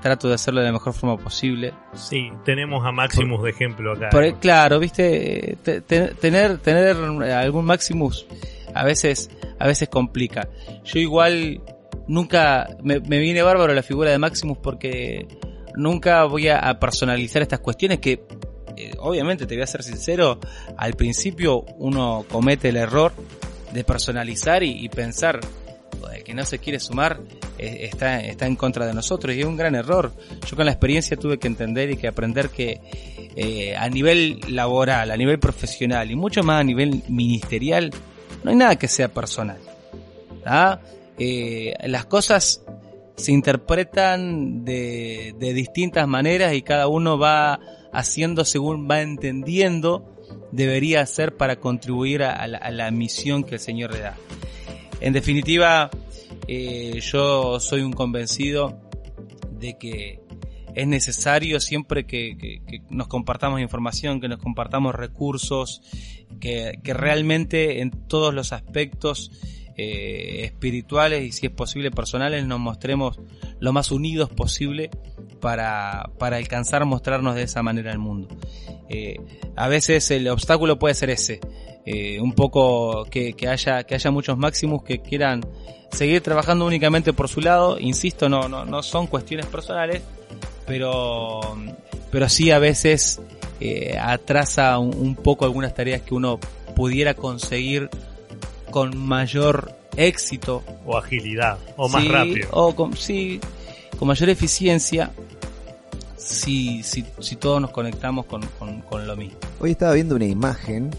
[0.00, 1.72] trato de hacerlo de la mejor forma posible.
[1.94, 4.08] Sí, tenemos a Maximus de ejemplo acá.
[4.10, 6.96] Por- claro, viste, Te- te- tener, tener
[7.32, 8.26] algún Maximus
[8.74, 10.48] a veces, a veces complica.
[10.84, 11.60] Yo igual
[12.06, 15.26] nunca, me, me viene bárbaro la figura de Maximus porque
[15.76, 18.24] nunca voy a, a personalizar estas cuestiones que,
[18.76, 20.38] eh, obviamente te voy a ser sincero,
[20.76, 23.12] al principio uno comete el error
[23.72, 25.40] de personalizar y, y pensar,
[26.00, 27.20] "Joder, que no se quiere sumar
[27.60, 30.12] está, está en contra de nosotros y es un gran error.
[30.46, 32.80] Yo con la experiencia tuve que entender y que aprender que
[33.36, 37.90] eh, a nivel laboral, a nivel profesional y mucho más a nivel ministerial,
[38.42, 39.58] no hay nada que sea personal.
[41.18, 42.62] Eh, las cosas
[43.16, 47.60] se interpretan de, de distintas maneras y cada uno va
[47.92, 50.10] haciendo según va entendiendo
[50.52, 54.16] debería hacer para contribuir a la, a la misión que el Señor le da.
[55.00, 55.90] En definitiva,
[56.52, 58.80] eh, yo soy un convencido
[59.52, 60.20] de que
[60.74, 62.60] es necesario siempre que,
[62.90, 65.80] nos compartamos información, que nos compartamos recursos,
[66.40, 69.30] que, que realmente en todos los aspectos
[69.76, 73.18] eh, espirituales y si es posible personales nos mostremos
[73.60, 74.90] lo más unidos posible
[75.40, 78.28] para, para alcanzar mostrarnos de esa manera al mundo.
[78.88, 79.20] Eh,
[79.56, 81.40] a veces el obstáculo puede ser ese,
[81.86, 85.44] eh, un poco que, que, haya, que haya muchos máximos que quieran
[85.90, 87.78] seguir trabajando únicamente por su lado.
[87.78, 90.02] Insisto, no, no, no son cuestiones personales,
[90.66, 91.40] pero,
[92.10, 93.20] pero sí a veces
[93.60, 96.38] eh, atrasa un, un, poco algunas tareas que uno
[96.76, 97.88] pudiera conseguir
[98.70, 100.62] con mayor éxito.
[100.86, 102.48] O agilidad, o más sí, rápido.
[102.52, 103.40] O con, sí,
[103.98, 105.10] con mayor eficiencia
[106.16, 109.38] si, si, si todos nos conectamos con, con, con lo mismo.
[109.58, 110.90] Hoy estaba viendo una imagen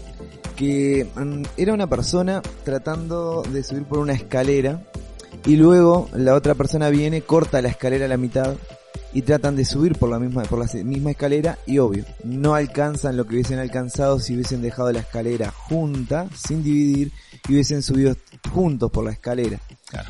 [0.56, 4.82] que mm, era una persona tratando de subir por una escalera
[5.46, 8.54] y luego la otra persona viene, corta la escalera a la mitad
[9.14, 13.16] y tratan de subir por la misma por la misma escalera y obvio, no alcanzan
[13.16, 17.12] lo que hubiesen alcanzado si hubiesen dejado la escalera junta, sin dividir
[17.48, 18.16] y hubiesen subido
[18.52, 19.60] juntos por la escalera.
[19.88, 20.08] Claro.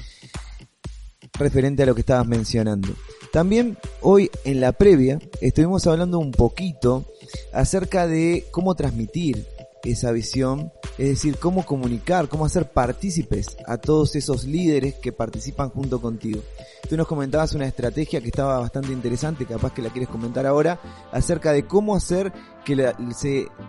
[1.38, 2.94] Referente a lo que estabas mencionando.
[3.32, 7.06] También hoy en la previa estuvimos hablando un poquito
[7.52, 9.46] acerca de cómo transmitir
[9.84, 15.70] esa visión, es decir, cómo comunicar, cómo hacer partícipes a todos esos líderes que participan
[15.70, 16.40] junto contigo.
[16.88, 20.80] Tú nos comentabas una estrategia que estaba bastante interesante, capaz que la quieres comentar ahora,
[21.10, 22.32] acerca de cómo hacer
[22.64, 22.92] que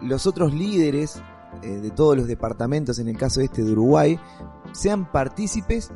[0.02, 1.22] los otros líderes
[1.62, 4.20] eh, de todos los departamentos, en el caso este de Uruguay,
[4.72, 5.92] sean partícipes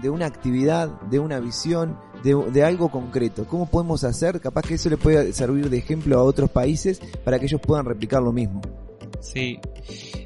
[0.00, 3.46] de una actividad, de una visión, de, de, algo concreto.
[3.46, 4.40] ¿Cómo podemos hacer?
[4.40, 7.84] Capaz que eso le puede servir de ejemplo a otros países para que ellos puedan
[7.84, 8.62] replicar lo mismo.
[9.22, 9.58] Sí.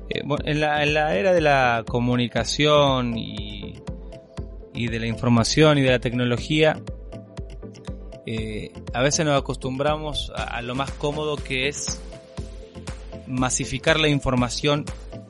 [0.08, 3.78] Eh, bueno, en, la, en la era de la comunicación y,
[4.74, 6.80] y de la información y de la tecnología,
[8.24, 12.00] eh, a veces nos acostumbramos a, a, lo más cómodo que es
[13.26, 14.86] masificar la información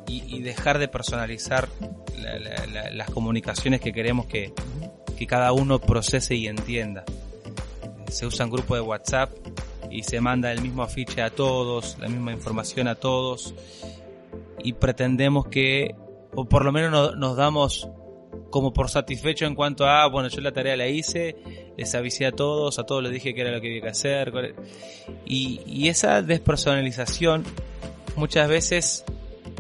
[0.07, 1.69] y, y dejar de personalizar
[2.17, 4.53] la, la, la, las comunicaciones que queremos que,
[5.19, 7.05] que cada uno procese y entienda.
[8.09, 9.31] Se usan grupos de WhatsApp
[9.91, 13.55] y se manda el mismo afiche a todos, la misma información a todos
[14.63, 15.95] y pretendemos que,
[16.35, 17.89] o por lo menos no, nos damos
[18.51, 21.37] como por satisfecho en cuanto a, bueno, yo la tarea la hice,
[21.77, 24.55] les avisé a todos, a todos les dije que era lo que había que hacer.
[25.25, 27.45] Y, y esa despersonalización
[28.17, 29.05] muchas veces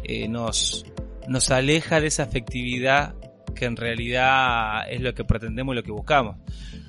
[0.02, 0.86] eh, nos,
[1.28, 3.14] nos aleja de esa afectividad
[3.54, 6.36] que en realidad es lo que pretendemos y lo que buscamos.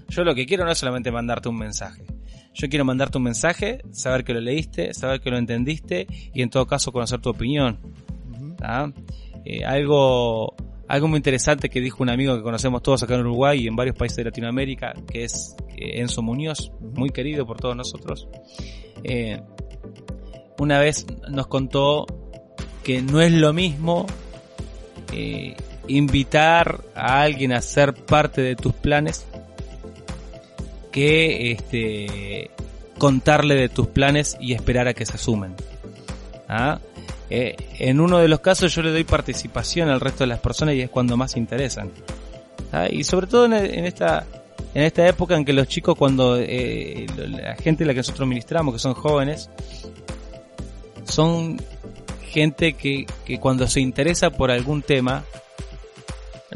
[0.09, 2.16] Yo lo que quiero no es solamente mandarte un mensaje.
[2.57, 6.49] Yo quiero mandarte un mensaje, saber que lo leíste, saber que lo entendiste y en
[6.49, 7.77] todo caso conocer tu opinión.
[9.45, 10.55] Eh, algo,
[10.87, 13.75] algo muy interesante que dijo un amigo que conocemos todos acá en Uruguay y en
[13.75, 18.27] varios países de Latinoamérica, que es eh, Enzo Muñoz, muy querido por todos nosotros.
[19.03, 19.39] Eh,
[20.57, 22.07] una vez nos contó
[22.83, 24.07] que no es lo mismo
[25.13, 25.55] eh,
[25.87, 29.27] invitar a alguien a ser parte de tus planes
[30.97, 32.49] que este,
[32.97, 35.53] contarle de tus planes y esperar a que se sumen.
[36.49, 36.79] ¿Ah?
[37.29, 40.73] Eh, en uno de los casos yo le doy participación al resto de las personas
[40.73, 41.91] y es cuando más interesan.
[42.71, 42.87] ¿Ah?
[42.89, 44.25] Y sobre todo en, en, esta
[44.73, 48.27] en esta época en que los chicos cuando eh, la gente a la que nosotros
[48.27, 49.51] ministramos, que son jóvenes,
[51.03, 51.61] son
[52.23, 55.25] gente que, que cuando se interesa por algún tema,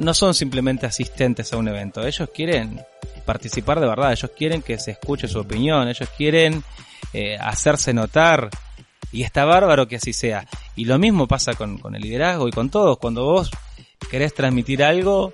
[0.01, 2.81] no son simplemente asistentes a un evento, ellos quieren
[3.25, 6.63] participar de verdad, ellos quieren que se escuche su opinión, ellos quieren
[7.13, 8.49] eh, hacerse notar
[9.11, 10.45] y está bárbaro que así sea.
[10.75, 13.51] Y lo mismo pasa con, el liderazgo y con todos, cuando vos
[14.09, 15.33] querés transmitir algo,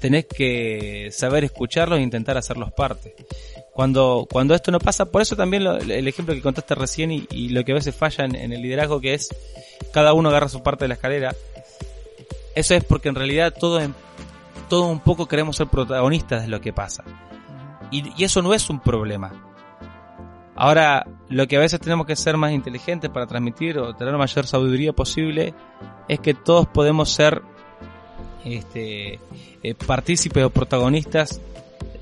[0.00, 3.14] tenés que saber escucharlos e intentar hacerlos parte.
[3.72, 7.26] Cuando, cuando esto no pasa, por eso también lo, el ejemplo que contaste recién y,
[7.30, 9.28] y, lo que a veces falla en, en el liderazgo que es
[9.92, 11.34] cada uno agarra su parte de la escalera,
[12.54, 13.80] eso es porque en realidad todo,
[14.68, 17.04] todo un poco queremos ser protagonistas de lo que pasa.
[17.90, 19.32] Y, y, eso no es un problema.
[20.54, 24.46] Ahora, lo que a veces tenemos que ser más inteligentes para transmitir o tener mayor
[24.46, 25.54] sabiduría posible
[26.08, 27.42] es que todos podemos ser
[28.44, 29.20] este,
[29.62, 31.40] eh, partícipes o protagonistas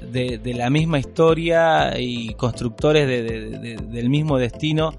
[0.00, 4.94] de, de, la misma historia y constructores de, de, del mismo destino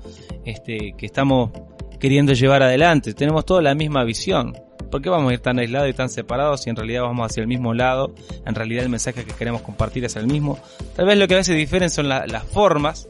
[0.45, 1.51] este, que estamos
[1.99, 3.13] queriendo llevar adelante.
[3.13, 4.55] Tenemos toda la misma visión.
[4.89, 7.41] ¿Por qué vamos a ir tan aislados y tan separados si en realidad vamos hacia
[7.41, 8.13] el mismo lado?
[8.45, 10.59] En realidad el mensaje que queremos compartir es el mismo.
[10.95, 13.07] Tal vez lo que a veces difieren son la, las formas.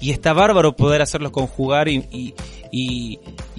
[0.00, 2.34] Y está bárbaro poder hacerlos conjugar y,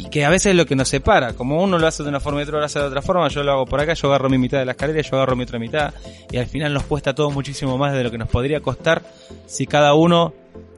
[0.10, 1.34] que a veces es lo que nos separa.
[1.34, 3.44] Como uno lo hace de una forma y otro lo hace de otra forma, yo
[3.44, 5.60] lo hago por acá, yo agarro mi mitad de la escalera, yo agarro mi otra
[5.60, 5.94] mitad.
[6.32, 9.04] Y al final nos cuesta todo muchísimo más de lo que nos podría costar
[9.48, 10.34] si cada uno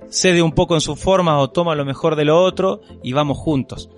[0.10, 3.38] cede un poco en sus formas o toma lo mejor de lo otro y vamos
[3.38, 3.90] juntos.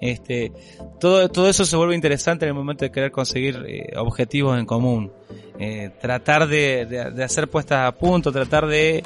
[0.00, 0.52] Este,
[1.00, 4.66] todo, todo eso se vuelve interesante en el momento de querer conseguir eh, objetivos en
[4.66, 5.12] común.
[5.58, 9.02] Eh, tratar de, de, hacer puestas a punto, tratar de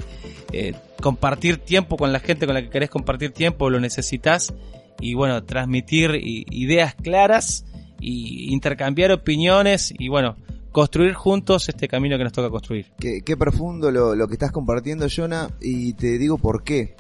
[0.53, 4.55] eh, compartir tiempo con la gente con la que querés compartir tiempo, lo necesitas
[5.01, 7.65] y bueno, transmitir ideas claras
[8.01, 10.37] y intercambiar opiniones y bueno,
[10.73, 12.87] construir juntos este camino que nos toca construir.
[12.99, 16.97] Qué, qué profundo lo, lo que estás compartiendo, Jonah, y te digo por qué.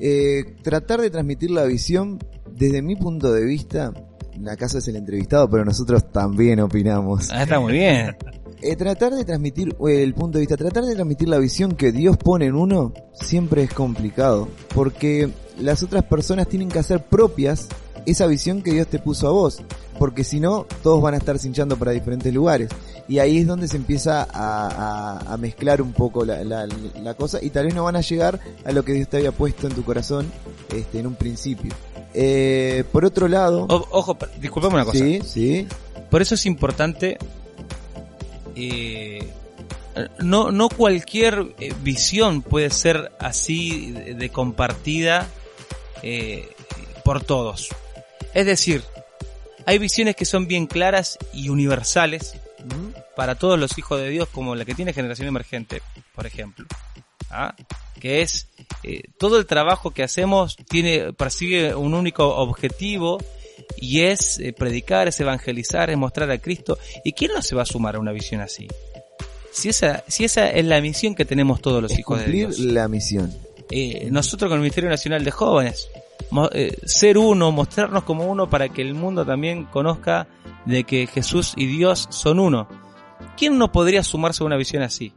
[0.00, 2.18] Eh, tratar de transmitir la visión,
[2.50, 3.92] desde mi punto de vista,
[4.48, 7.30] acaso es el entrevistado, pero nosotros también opinamos.
[7.30, 8.16] Ah, está muy bien.
[8.62, 12.18] Eh, tratar de transmitir el punto de vista, tratar de transmitir la visión que Dios
[12.18, 17.68] pone en uno siempre es complicado, porque las otras personas tienen que hacer propias
[18.06, 19.62] esa visión que Dios te puso a vos,
[19.98, 22.68] porque si no, todos van a estar cinchando para diferentes lugares.
[23.08, 24.28] Y ahí es donde se empieza a,
[25.28, 26.66] a- a mezclar un poco la, la-
[27.02, 29.32] la cosa y tal vez no van a llegar a lo que Dios te había
[29.32, 30.30] puesto en tu corazón
[30.74, 31.72] este, en un principio.
[32.14, 34.98] Eh, por otro lado, O- ojo, disculpame una cosa.
[34.98, 35.66] sí, sí,
[36.10, 37.18] Por eso es importante.
[38.56, 39.28] eh,
[40.20, 45.26] no, no cualquier eh, visión puede ser así de, de compartida
[46.02, 46.48] eh,
[47.04, 47.68] por todos.
[48.34, 48.82] Es decir,
[49.66, 52.34] hay visiones que son bien claras y universales
[53.16, 55.82] para todos los hijos de Dios, como la que tiene Generación Emergente,
[56.14, 56.66] por ejemplo.
[57.30, 57.54] ¿Ah?
[58.00, 58.48] Que es
[58.82, 63.18] eh, todo el trabajo que hacemos tiene persigue un único objetivo
[63.76, 66.78] y es eh, predicar, es evangelizar, es mostrar a Cristo.
[67.04, 68.66] ¿Y quién no se va a sumar a una visión así?
[69.52, 72.48] Si esa, si esa es la misión que tenemos todos los es hijos de cumplir
[72.48, 72.58] Dios.
[72.60, 73.32] la misión.
[73.70, 75.88] Eh, nosotros con el Ministerio Nacional de Jóvenes,
[76.52, 80.28] eh, ser uno, mostrarnos como uno para que el mundo también conozca
[80.64, 82.68] de que Jesús y Dios son uno.
[83.36, 85.12] ¿Quién no podría sumarse a una visión así?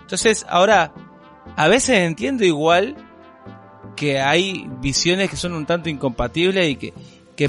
[0.00, 0.92] Entonces, ahora,
[1.56, 2.96] a veces entiendo igual
[3.96, 6.92] que hay visiones que son un tanto incompatibles y que,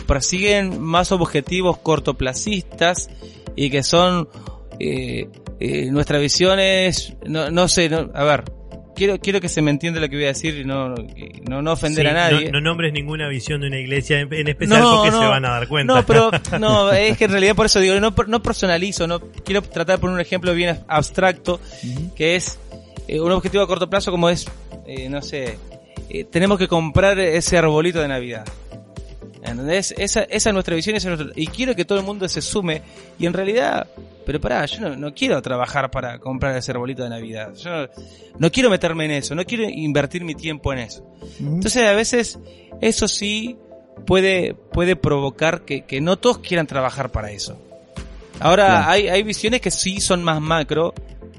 [0.05, 3.09] persiguen más objetivos cortoplacistas
[3.55, 4.27] y que son
[4.79, 5.29] eh,
[5.61, 8.56] eh, nuestra visión es no, no sé no, a ver
[8.97, 10.95] quiero quiero que se me entienda lo que voy a decir y no
[11.47, 14.33] no, no ofender Sí, a nadie No, no nombres ninguna visión de una iglesia en,
[14.33, 15.21] en especial No, porque no.
[15.21, 15.93] se van a dar cuenta.
[15.93, 19.61] No, pero no, es que en realidad por eso digo, no, no personalizo, no quiero
[19.61, 21.59] tratar poner un ejemplo bien abstracto,
[22.15, 22.59] que es
[23.07, 24.45] eh, un objetivo a corto plazo como es,
[24.87, 25.57] eh, no sé,
[26.09, 28.45] eh, tenemos que comprar ese arbolito de Navidad.
[29.43, 29.93] ¿Entendés?
[29.97, 32.41] Esa, esa es nuestra visión esa es nuestra- y quiero que todo el mundo se
[32.41, 32.81] sume
[33.19, 33.87] y en realidad,
[34.25, 37.53] pero pará, yo no, no quiero trabajar para comprar ese arbolito de Navidad.
[37.55, 37.87] Yo no,
[38.39, 41.05] no quiero meterme en eso, no quiero invertir mi tiempo en eso.
[41.39, 42.39] Entonces a veces
[42.81, 43.57] eso sí
[44.05, 47.57] puede, puede provocar que, que no todos quieran trabajar para eso.
[48.39, 50.93] Ahora hay, hay visiones que sí son más macro,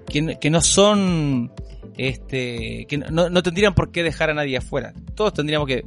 [0.09, 1.53] que, no- que no son,
[1.97, 4.95] este, que no, no tendrían por qué dejar a nadie afuera.
[5.15, 5.85] Todos tendríamos que,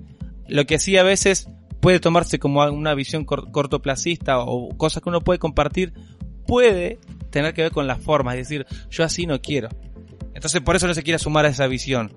[0.48, 1.48] lo que sí a veces
[1.82, 5.94] puede tomarse como una visión cor- cortoplacista o cosas que uno puede compartir,
[6.48, 9.70] puede tener que ver con las formas, es decir, yo así no quiero.
[10.34, 12.14] Entonces por eso no se quiere sumar a esa visión.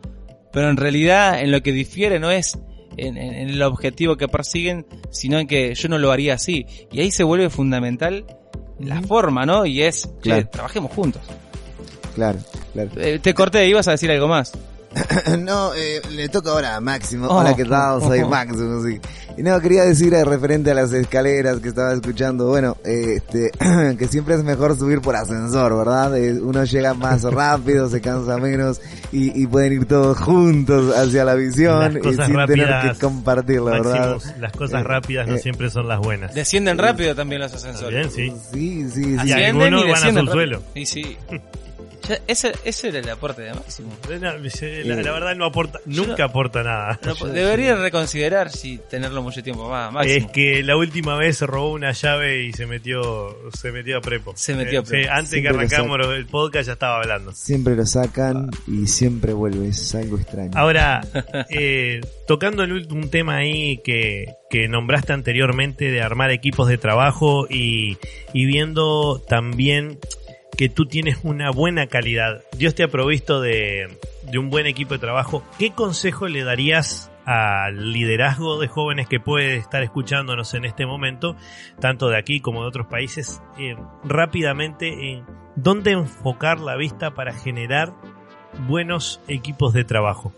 [0.52, 2.58] Pero en realidad en lo que difiere no es
[2.96, 6.66] en, en- en el objetivo que persiguen, sino en que yo no lo haría así.
[6.92, 8.24] Y ahí se vuelve fundamental
[8.78, 9.66] la forma, ¿no?
[9.66, 10.08] Y es,
[10.50, 11.22] trabajemos juntos.
[12.14, 12.38] Claro,
[12.72, 12.90] claro.
[12.96, 14.52] Eh, te corté, ibas a decir algo más.
[15.38, 17.26] no, eh, le toca ahora a Máximo.
[17.28, 17.38] Oh.
[17.38, 18.00] Hola, ¿qué tal?
[18.00, 19.00] Soy Máximo, sí.
[19.36, 23.50] Y no, quería decir eh, referente a las escaleras que estaba escuchando, bueno, eh, este,
[23.98, 26.16] que siempre es mejor subir por ascensor, ¿verdad?
[26.16, 28.80] Eh, uno llega más rápido, se cansa menos
[29.10, 34.18] y, y pueden ir todos juntos hacia la visión y sin tener que compartirla, ¿verdad?
[34.38, 36.32] Las cosas Eh, rápidas no eh, siempre son las buenas.
[36.34, 38.12] Descienden rápido también los ascensores.
[38.12, 38.40] También, sí.
[38.52, 39.28] Sí, sí, sí.
[39.28, 40.58] Y algunos y van a subsuelo.
[40.58, 40.62] rápido.
[40.74, 41.16] Sí, sí.
[42.08, 43.90] Ya, ese, ese era el aporte de Máximo.
[44.08, 44.32] No, la,
[45.02, 46.98] la verdad no aporta, nunca aporta nada.
[47.04, 49.92] No, debería reconsiderar si tenerlo mucho tiempo más.
[49.92, 50.26] Máximo.
[50.26, 54.00] Es que la última vez se robó una llave y se metió, se metió a
[54.00, 54.32] prepo.
[54.36, 55.04] Se metió a Eh, prepo.
[55.04, 57.32] sí, antes Siempre que arrancamos el podcast ya estaba hablando.
[57.32, 60.50] Siempre lo sacan y siempre vuelve, es algo extraño.
[60.54, 61.00] Ahora,
[61.50, 67.46] eh, tocando el último tema ahí que, que nombraste anteriormente de armar equipos de trabajo
[67.48, 67.96] y,
[68.32, 69.98] y viendo también
[70.56, 72.42] que tú tienes una buena calidad.
[72.56, 73.98] Dios te ha provisto de,
[74.30, 75.42] de un buen equipo de trabajo.
[75.58, 81.36] ¿Qué consejo le darías al liderazgo de jóvenes que puede estar escuchándonos en este momento,
[81.80, 85.24] tanto de aquí como de otros países, eh, rápidamente en
[85.56, 87.94] dónde enfocar la vista para generar
[88.68, 90.32] buenos equipos de trabajo?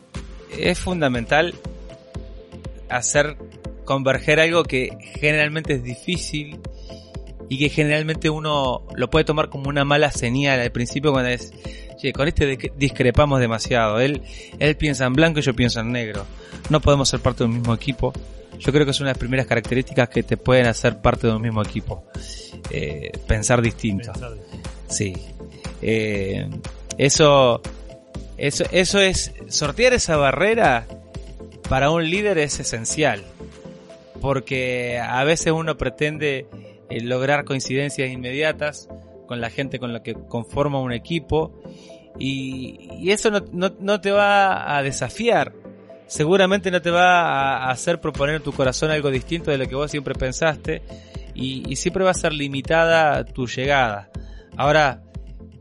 [0.50, 1.54] es fundamental
[2.88, 3.36] hacer
[3.84, 6.60] converger algo que generalmente es difícil
[7.48, 11.52] y que generalmente uno lo puede tomar como una mala señal al principio cuando es,
[11.98, 14.00] che, con este discrepamos demasiado.
[14.00, 14.22] Él,
[14.58, 16.24] él piensa en blanco y yo pienso en negro.
[16.70, 18.12] No podemos ser parte de un mismo equipo.
[18.58, 21.34] Yo creo que es una de las primeras características que te pueden hacer parte de
[21.34, 22.04] un mismo equipo.
[22.70, 24.12] Eh, pensar distinto.
[24.88, 25.14] Sí.
[25.82, 26.48] Eh,
[26.96, 27.60] eso,
[28.38, 30.86] eso, eso es, sortear esa barrera
[31.68, 33.22] para un líder es esencial.
[34.20, 36.46] porque a veces uno pretende
[36.90, 38.88] eh, lograr coincidencias inmediatas
[39.26, 41.52] con la gente con la que conforma un equipo
[42.18, 45.52] y, eso no, te va a desafiar.
[46.06, 49.74] Seguramente no te va a hacer proponer en tu corazón algo distinto de lo que
[49.74, 50.82] vos siempre pensaste
[51.34, 54.10] y, siempre va a ser limitada tu llegada.
[54.56, 55.02] Ahora,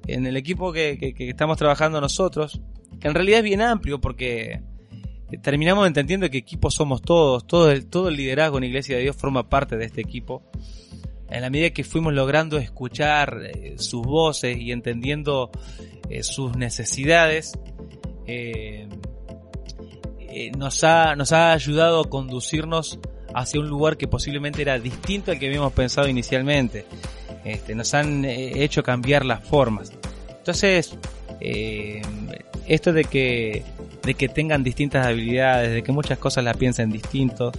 [0.07, 2.61] en el equipo que, estamos trabajando nosotros,
[2.99, 4.61] que en realidad es bien amplio porque
[5.41, 9.15] terminamos entendiendo que equipo somos todos, todo el, todo el liderazgo en Iglesia de Dios
[9.15, 10.43] forma parte de este equipo
[11.29, 15.49] en la medida que fuimos logrando escuchar eh, sus voces y entendiendo
[16.09, 17.57] eh, sus necesidades,
[18.27, 18.87] eh,
[20.57, 22.99] nos, ha, nos ha ayudado a conducirnos
[23.33, 26.85] hacia un lugar que posiblemente era distinto al que habíamos pensado inicialmente.
[27.43, 29.91] Este, nos han hecho cambiar las formas.
[30.29, 30.97] Entonces,
[32.67, 33.63] esto de que,
[34.03, 37.51] de que tengan distintas habilidades, de que muchas cosas las piensen distinto,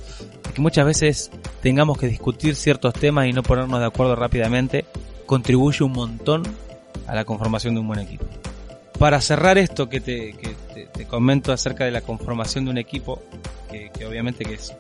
[0.55, 1.31] que muchas veces
[1.63, 4.85] tengamos que discutir ciertos temas y no ponernos de acuerdo rápidamente,
[5.27, 6.43] contribuye un montón
[7.07, 8.25] a la conformación de un buen equipo.
[8.99, 10.35] Para cerrar esto que te,
[11.07, 13.23] comento acerca de la conformación de un equipo,
[13.71, 14.75] que, obviamente que es,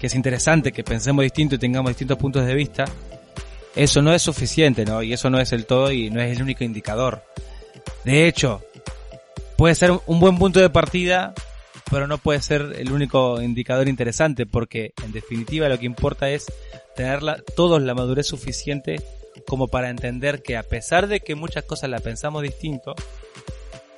[0.00, 2.84] que es interesante, que pensemos distinto y tengamos distintos puntos de vista,
[3.76, 5.02] eso no es suficiente, ¿no?
[5.02, 7.22] Y eso no es el todo y no es el único indicador.
[8.04, 8.62] De hecho,
[9.58, 11.34] puede ser un buen punto de partida
[11.90, 16.46] pero no puede ser el único indicador interesante porque en definitiva lo que importa es
[16.96, 17.20] tener
[17.56, 19.02] todos la madurez suficiente
[19.46, 22.94] como para entender que a pesar de que muchas cosas la pensamos distinto,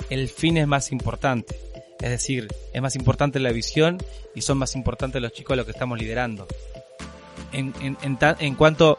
[0.09, 1.57] el fin es más importante.
[2.01, 3.99] Es decir, es más importante la visión
[4.35, 6.47] y son más importantes los chicos a los que estamos liderando.
[7.53, 8.97] En, en, cuanto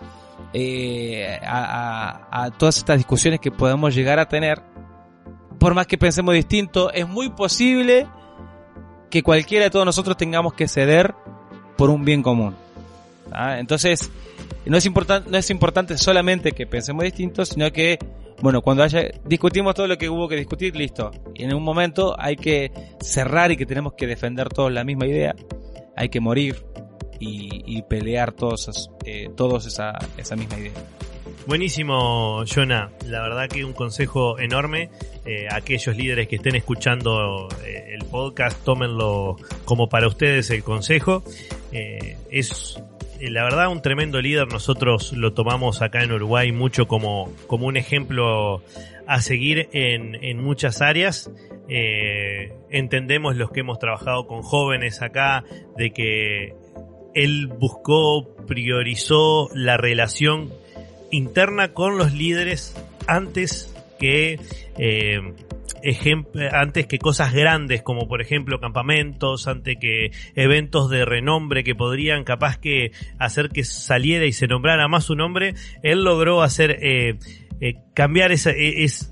[0.54, 4.62] eh, a, a todas estas discusiones que podemos llegar a tener,
[5.62, 8.08] por más que pensemos distinto, es muy posible
[9.12, 11.14] que cualquiera de todos nosotros tengamos que ceder
[11.78, 12.56] por un bien común.
[13.32, 13.60] ¿ah?
[13.60, 14.10] Entonces,
[14.66, 18.00] no es, importante no es importante solamente que pensemos distintos, sino que,
[18.42, 21.12] bueno, cuando haya, discutimos todo lo que hubo que discutir, listo.
[21.36, 25.06] Y en un momento hay que cerrar y que tenemos que defender todos la misma
[25.06, 25.36] idea.
[25.96, 26.66] Hay que morir
[27.20, 30.74] y, pelear todos, eh, todos esa, esa misma idea.
[31.48, 32.92] Buenísimo, Jonah.
[33.08, 34.92] La verdad que un consejo enorme.
[35.26, 41.24] Eh, aquellos líderes que estén escuchando eh, el podcast, tómenlo como para ustedes el consejo.
[41.72, 42.82] Eh, es
[43.20, 44.48] la verdad un tremendo líder.
[44.50, 48.62] Nosotros lo tomamos acá en Uruguay mucho como, como un ejemplo
[49.08, 51.32] a seguir en, en muchas áreas.
[51.68, 55.44] entendemos los que hemos trabajado con jóvenes acá
[55.76, 56.54] de que
[57.16, 60.52] él buscó, priorizó la relación
[61.12, 62.76] interna con los líderes
[63.08, 64.40] antes que
[64.78, 65.34] eh,
[66.52, 72.24] antes que cosas grandes como por ejemplo campamentos, antes que eventos de renombre que podrían
[72.24, 77.18] capaz que hacer que saliera y se nombrara más su nombre, él logró hacer eh,
[77.60, 79.12] eh, cambiar esa, e, es,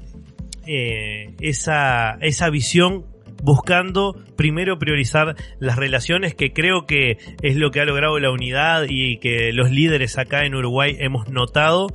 [0.66, 3.06] esa, esa visión
[3.42, 8.86] buscando primero priorizar las relaciones que creo que es lo que ha logrado la unidad
[8.88, 11.88] y que los líderes acá en Uruguay hemos notado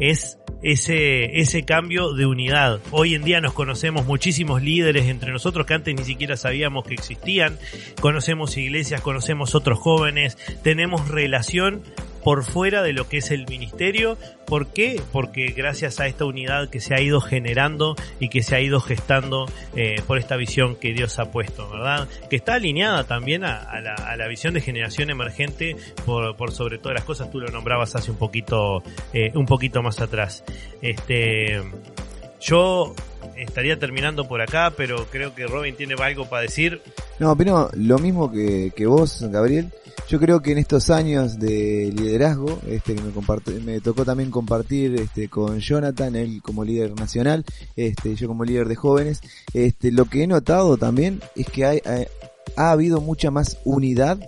[0.00, 2.80] es ese, ese cambio de unidad.
[2.90, 6.94] Hoy en día nos conocemos muchísimos líderes entre nosotros que antes ni siquiera sabíamos que
[6.94, 7.58] existían.
[8.00, 11.82] Conocemos iglesias, conocemos otros jóvenes, tenemos relación
[12.28, 14.18] por fuera de lo que es el ministerio.
[14.46, 15.00] ¿Por qué?
[15.12, 18.80] Porque gracias a esta unidad que se ha ido generando y que se ha ido
[18.80, 22.06] gestando eh, por esta visión que Dios ha puesto, ¿verdad?
[22.28, 25.74] Que está alineada también a, la, visión de generación emergente
[26.04, 27.30] por, sobre todas las cosas.
[27.30, 28.82] Tú lo nombrabas hace un poquito,
[29.14, 30.44] eh, un poquito más atrás.
[30.82, 31.62] Este,
[32.42, 32.94] yo
[33.38, 36.80] estaría terminando por acá, pero creo que Robin tiene algo para decir.
[37.18, 39.72] No, pero lo mismo que, que vos, Gabriel.
[40.08, 44.94] Yo creo que en estos años de liderazgo, este que me, me tocó también compartir
[44.94, 47.44] este con Jonathan, él como líder nacional,
[47.76, 49.20] este yo como líder de jóvenes,
[49.52, 51.82] este lo que he notado también es que hay,
[52.56, 54.18] ha habido mucha más unidad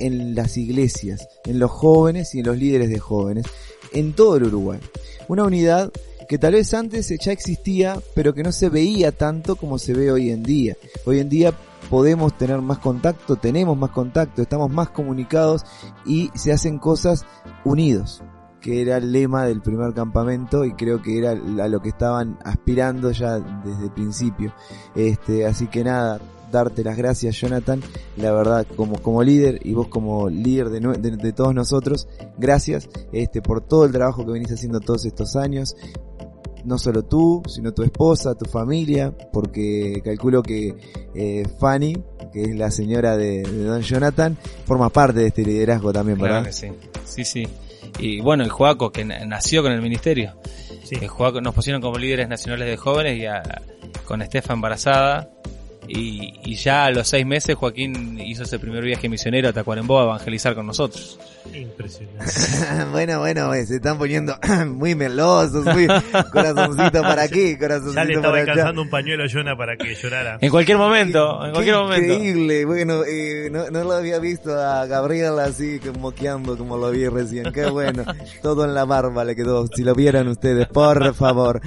[0.00, 3.46] en las iglesias, en los jóvenes y en los líderes de jóvenes,
[3.92, 4.80] en todo el Uruguay.
[5.28, 5.92] Una unidad
[6.28, 10.10] que tal vez antes ya existía, pero que no se veía tanto como se ve
[10.10, 10.76] hoy en día.
[11.04, 11.52] Hoy en día
[11.90, 15.64] podemos tener más contacto, tenemos más contacto, estamos más comunicados
[16.04, 17.24] y se hacen cosas
[17.64, 18.22] unidos
[18.60, 22.36] que era el lema del primer campamento y creo que era a lo que estaban
[22.42, 24.52] aspirando ya desde el principio.
[24.96, 26.18] Este, así que nada,
[26.50, 27.80] darte las gracias Jonathan,
[28.16, 32.08] la verdad como, como líder y vos como líder de, de, de, todos nosotros,
[32.38, 35.76] gracias este, por todo el trabajo que venís haciendo todos estos años,
[36.66, 40.74] no solo tú, sino tu esposa, tu familia, porque calculo que
[41.14, 41.96] eh, Fanny
[42.32, 44.36] que es la señora de, de Don Jonathan,
[44.66, 46.46] forma parte de este liderazgo también, Claro ¿verdad?
[46.48, 46.68] que sí.
[47.04, 47.48] Sí, sí.
[47.98, 50.34] Y bueno, el Joaco, que na- nació con el ministerio.
[50.84, 50.96] Sí.
[51.00, 53.62] El Joaco, nos pusieron como líderes nacionales de jóvenes y a-
[54.04, 55.30] con Estefa embarazada.
[55.88, 60.00] Y, y ya a los seis meses Joaquín hizo ese primer viaje misionero a Tacuarembó
[60.00, 61.18] a evangelizar con nosotros.
[61.54, 62.24] Impresionante.
[62.92, 65.86] bueno, bueno, se están poniendo muy melosos, muy
[66.32, 70.38] corazoncito para aquí, corazoncito Ya le estaba alcanzando un pañuelo a Jonah para que llorara.
[70.40, 72.12] En cualquier momento, en Qué cualquier momento.
[72.12, 77.08] Increíble, bueno, eh, no, no lo había visto a Gabriel así moqueando como lo vi
[77.08, 78.04] recién, qué bueno,
[78.42, 81.60] todo en la barba le quedó, si lo vieran ustedes, por favor.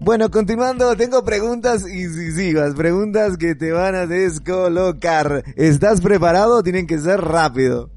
[0.00, 5.42] Bueno, continuando, tengo preguntas incisivas, preguntas que te van a descolocar.
[5.56, 6.62] ¿Estás preparado?
[6.62, 7.90] Tienen que ser rápido.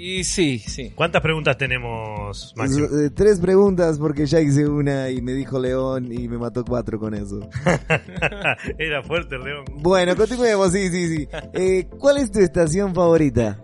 [0.00, 0.92] Y sí, sí.
[0.94, 2.86] ¿Cuántas preguntas tenemos, Máximo?
[2.86, 6.98] Eh, Tres preguntas porque ya hice una y me dijo León y me mató cuatro
[7.00, 7.40] con eso.
[8.78, 9.64] Era fuerte, León.
[9.76, 11.28] Bueno, continuemos, sí, sí, sí.
[11.52, 13.60] Eh, ¿Cuál es tu estación favorita?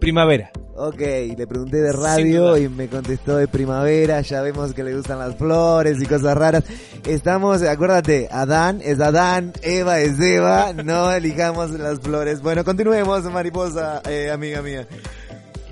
[0.00, 0.50] Primavera.
[0.78, 5.18] Ok, le pregunté de radio y me contestó de primavera, ya vemos que le gustan
[5.18, 6.64] las flores y cosas raras.
[7.06, 12.42] Estamos, acuérdate, Adán es Adán, Eva es Eva, no elijamos las flores.
[12.42, 14.86] Bueno, continuemos, mariposa, eh, amiga mía.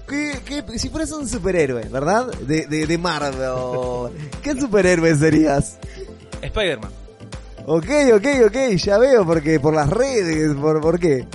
[0.09, 2.27] ¿Qué, qué- si fueras un superhéroe, ¿verdad?
[2.47, 4.11] De, de, de Marvel,
[4.43, 5.77] ¿qué superhéroe serías?
[6.41, 6.91] Spider-Man.
[7.67, 11.27] Ok, ok, ok, ya veo, porque por las redes, por, ¿por qué?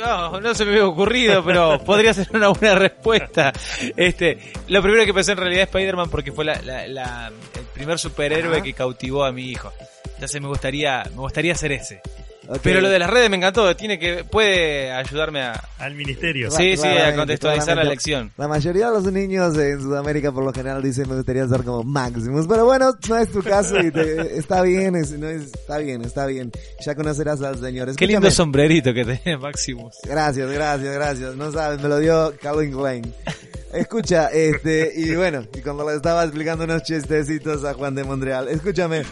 [0.00, 3.52] No, no se me había ocurrido, pero podría ser una buena respuesta.
[3.96, 4.38] Este,
[4.68, 7.98] lo primero que pensé en realidad es Spider-Man porque fue la, la- la- el primer
[7.98, 8.62] superhéroe Ajá.
[8.62, 9.72] que cautivó a mi hijo.
[10.14, 12.00] Entonces me gustaría, me gustaría ser ese.
[12.62, 16.50] Pero lo de las redes me encantó, tiene que, puede ayudarme a, Al ministerio.
[16.50, 18.32] Sí, sí, a contextualizar la lección.
[18.36, 21.82] La mayoría de los niños en Sudamérica por lo general dicen me gustaría ser como
[21.82, 25.78] Maximus, pero bueno, no es tu caso y te- está bien, es- no es- está
[25.78, 26.50] bien, está bien.
[26.84, 27.94] Ya conocerás al señor.
[27.96, 28.30] Qué lindo Escúchame.
[28.30, 29.96] sombrerito que tiene Maximus.
[30.04, 31.36] Gracias, gracias, gracias.
[31.36, 33.14] No sabes, me lo dio Calvin Klein.
[33.72, 38.48] Escucha, este, y bueno, y cuando le estaba explicando unos chistecitos a Juan de Montreal,
[38.48, 39.02] escúchame.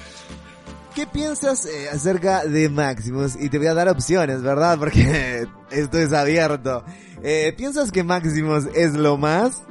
[0.94, 3.36] ¿Qué piensas eh, acerca de Maximus?
[3.40, 4.78] Y te voy a dar opciones, ¿verdad?
[4.78, 6.84] Porque esto es abierto.
[7.22, 9.62] Eh, ¿Piensas que Maximus es lo más?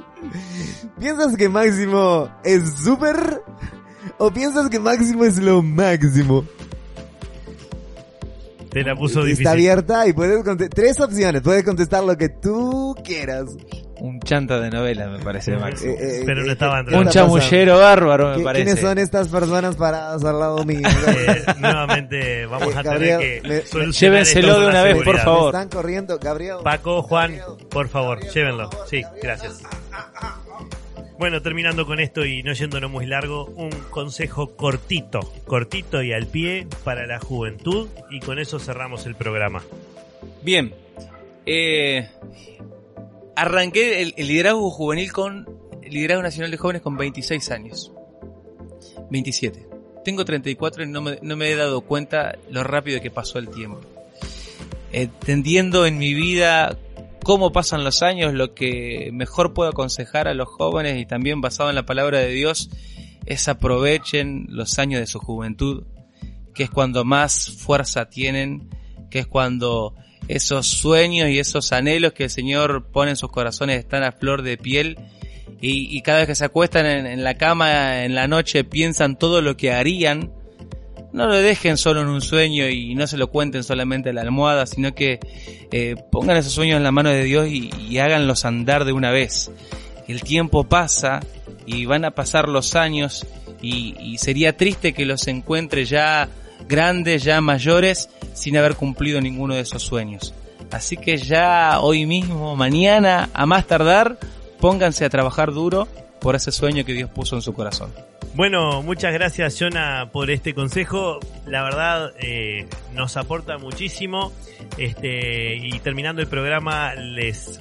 [0.98, 3.42] ¿Piensas que Máximo es súper?
[4.18, 6.44] ¿O piensas que Máximo es lo máximo?
[8.70, 9.46] Te la puso Está difícil.
[9.48, 10.74] abierta y puedes contestar.
[10.74, 13.50] Tres opciones, puedes contestar lo que tú quieras.
[14.04, 15.94] Un chanta de novela, me parece Máximo.
[15.94, 18.64] Eh, eh, Pero no ¿qué- estaba Un chamullero bárbaro, me ¿Qui- parece.
[18.64, 20.80] ¿Quiénes son estas personas paradas al lado mío?
[21.16, 25.02] Eh, nuevamente vamos Eh, a Gabriel, tener que me- solucionar Llévenselo esto de una vez,
[25.02, 25.54] por favor.
[25.54, 26.56] Me están corriendo, Gabriel.
[26.62, 27.66] Paco, Juan, Gabriel.
[27.70, 28.68] por favor, llévenlo.
[28.90, 29.62] Sí, gracias.
[31.18, 36.26] Bueno, terminando con esto y no yéndonos muy largo, un consejo cortito, cortito y al
[36.26, 39.62] pie para la juventud y con eso cerramos el programa.
[40.42, 40.74] Bien.
[41.46, 42.08] Eh,
[43.36, 45.48] arranqué el, liderazgo juvenil con
[45.82, 47.92] el liderazgo nacional de jóvenes con 26 años.
[49.10, 49.68] 27.
[50.04, 53.48] Tengo 34 y no me, no me he dado cuenta lo rápido que pasó el
[53.48, 53.80] tiempo.
[54.92, 56.78] Entendiendo en mi vida
[57.24, 61.70] cómo pasan los años, lo que mejor puedo aconsejar a los jóvenes y también basado
[61.70, 62.70] en la palabra de Dios
[63.26, 65.84] es aprovechen los años de su juventud,
[66.54, 68.68] que es cuando más fuerza tienen,
[69.10, 69.94] que es cuando
[70.28, 74.42] esos sueños y esos anhelos que el Señor pone en sus corazones están a flor
[74.42, 74.98] de piel
[75.60, 79.56] y, cada vez que se acuestan en, la cama en la noche piensan todo lo
[79.56, 80.30] que harían,
[81.14, 84.20] no lo dejen solo en un sueño y no se lo cuenten solamente a la
[84.20, 85.20] almohada, sino que
[85.70, 89.10] eh, pongan esos sueños en la mano de Dios y, y háganlos andar de una
[89.10, 89.50] vez.
[90.06, 91.20] El tiempo pasa
[91.64, 93.26] y van a pasar los años
[93.62, 96.28] y sería triste que los encuentre ya
[96.68, 100.34] grandes, ya mayores, sin haber cumplido ninguno de esos sueños.
[100.70, 104.18] Así que ya hoy mismo, mañana, a más tardar,
[104.60, 105.86] pónganse a trabajar duro
[106.20, 107.92] por ese sueño que Dios puso en su corazón.
[108.34, 111.20] Bueno, muchas gracias Jonah por este consejo.
[111.46, 114.32] La verdad eh, nos aporta muchísimo.
[114.76, 117.60] Este y terminando el programa les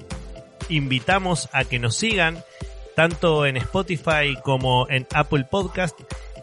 [0.70, 2.44] invitamos a que nos sigan
[2.96, 6.00] tanto en Spotify como en Apple Podcast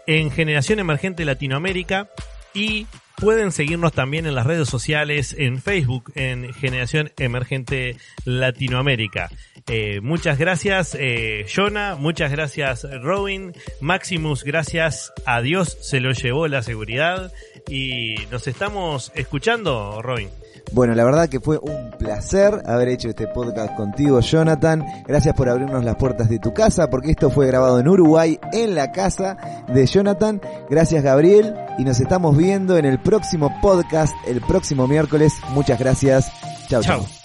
[0.07, 2.09] en Generación Emergente Latinoamérica
[2.55, 2.87] y
[3.17, 9.31] pueden seguirnos también en las redes sociales en Facebook en Generación Emergente Latinoamérica.
[9.67, 16.49] Eh, muchas gracias eh, Jonah, muchas gracias Robin, Maximus, gracias a Dios se lo llevó
[16.49, 17.31] la seguridad
[17.69, 20.31] y nos estamos escuchando Robin.
[20.73, 24.85] Bueno, la verdad que fue un placer haber hecho este podcast contigo, Jonathan.
[25.07, 28.75] Gracias por abrirnos las puertas de tu casa, porque esto fue grabado en Uruguay, en
[28.75, 29.37] la casa
[29.69, 30.41] de Jonathan.
[30.69, 31.55] Gracias, Gabriel.
[31.79, 35.33] Y nos estamos viendo en el próximo podcast, el próximo miércoles.
[35.51, 36.31] Muchas gracias.
[36.69, 36.83] Chau.
[36.83, 37.20] Chau.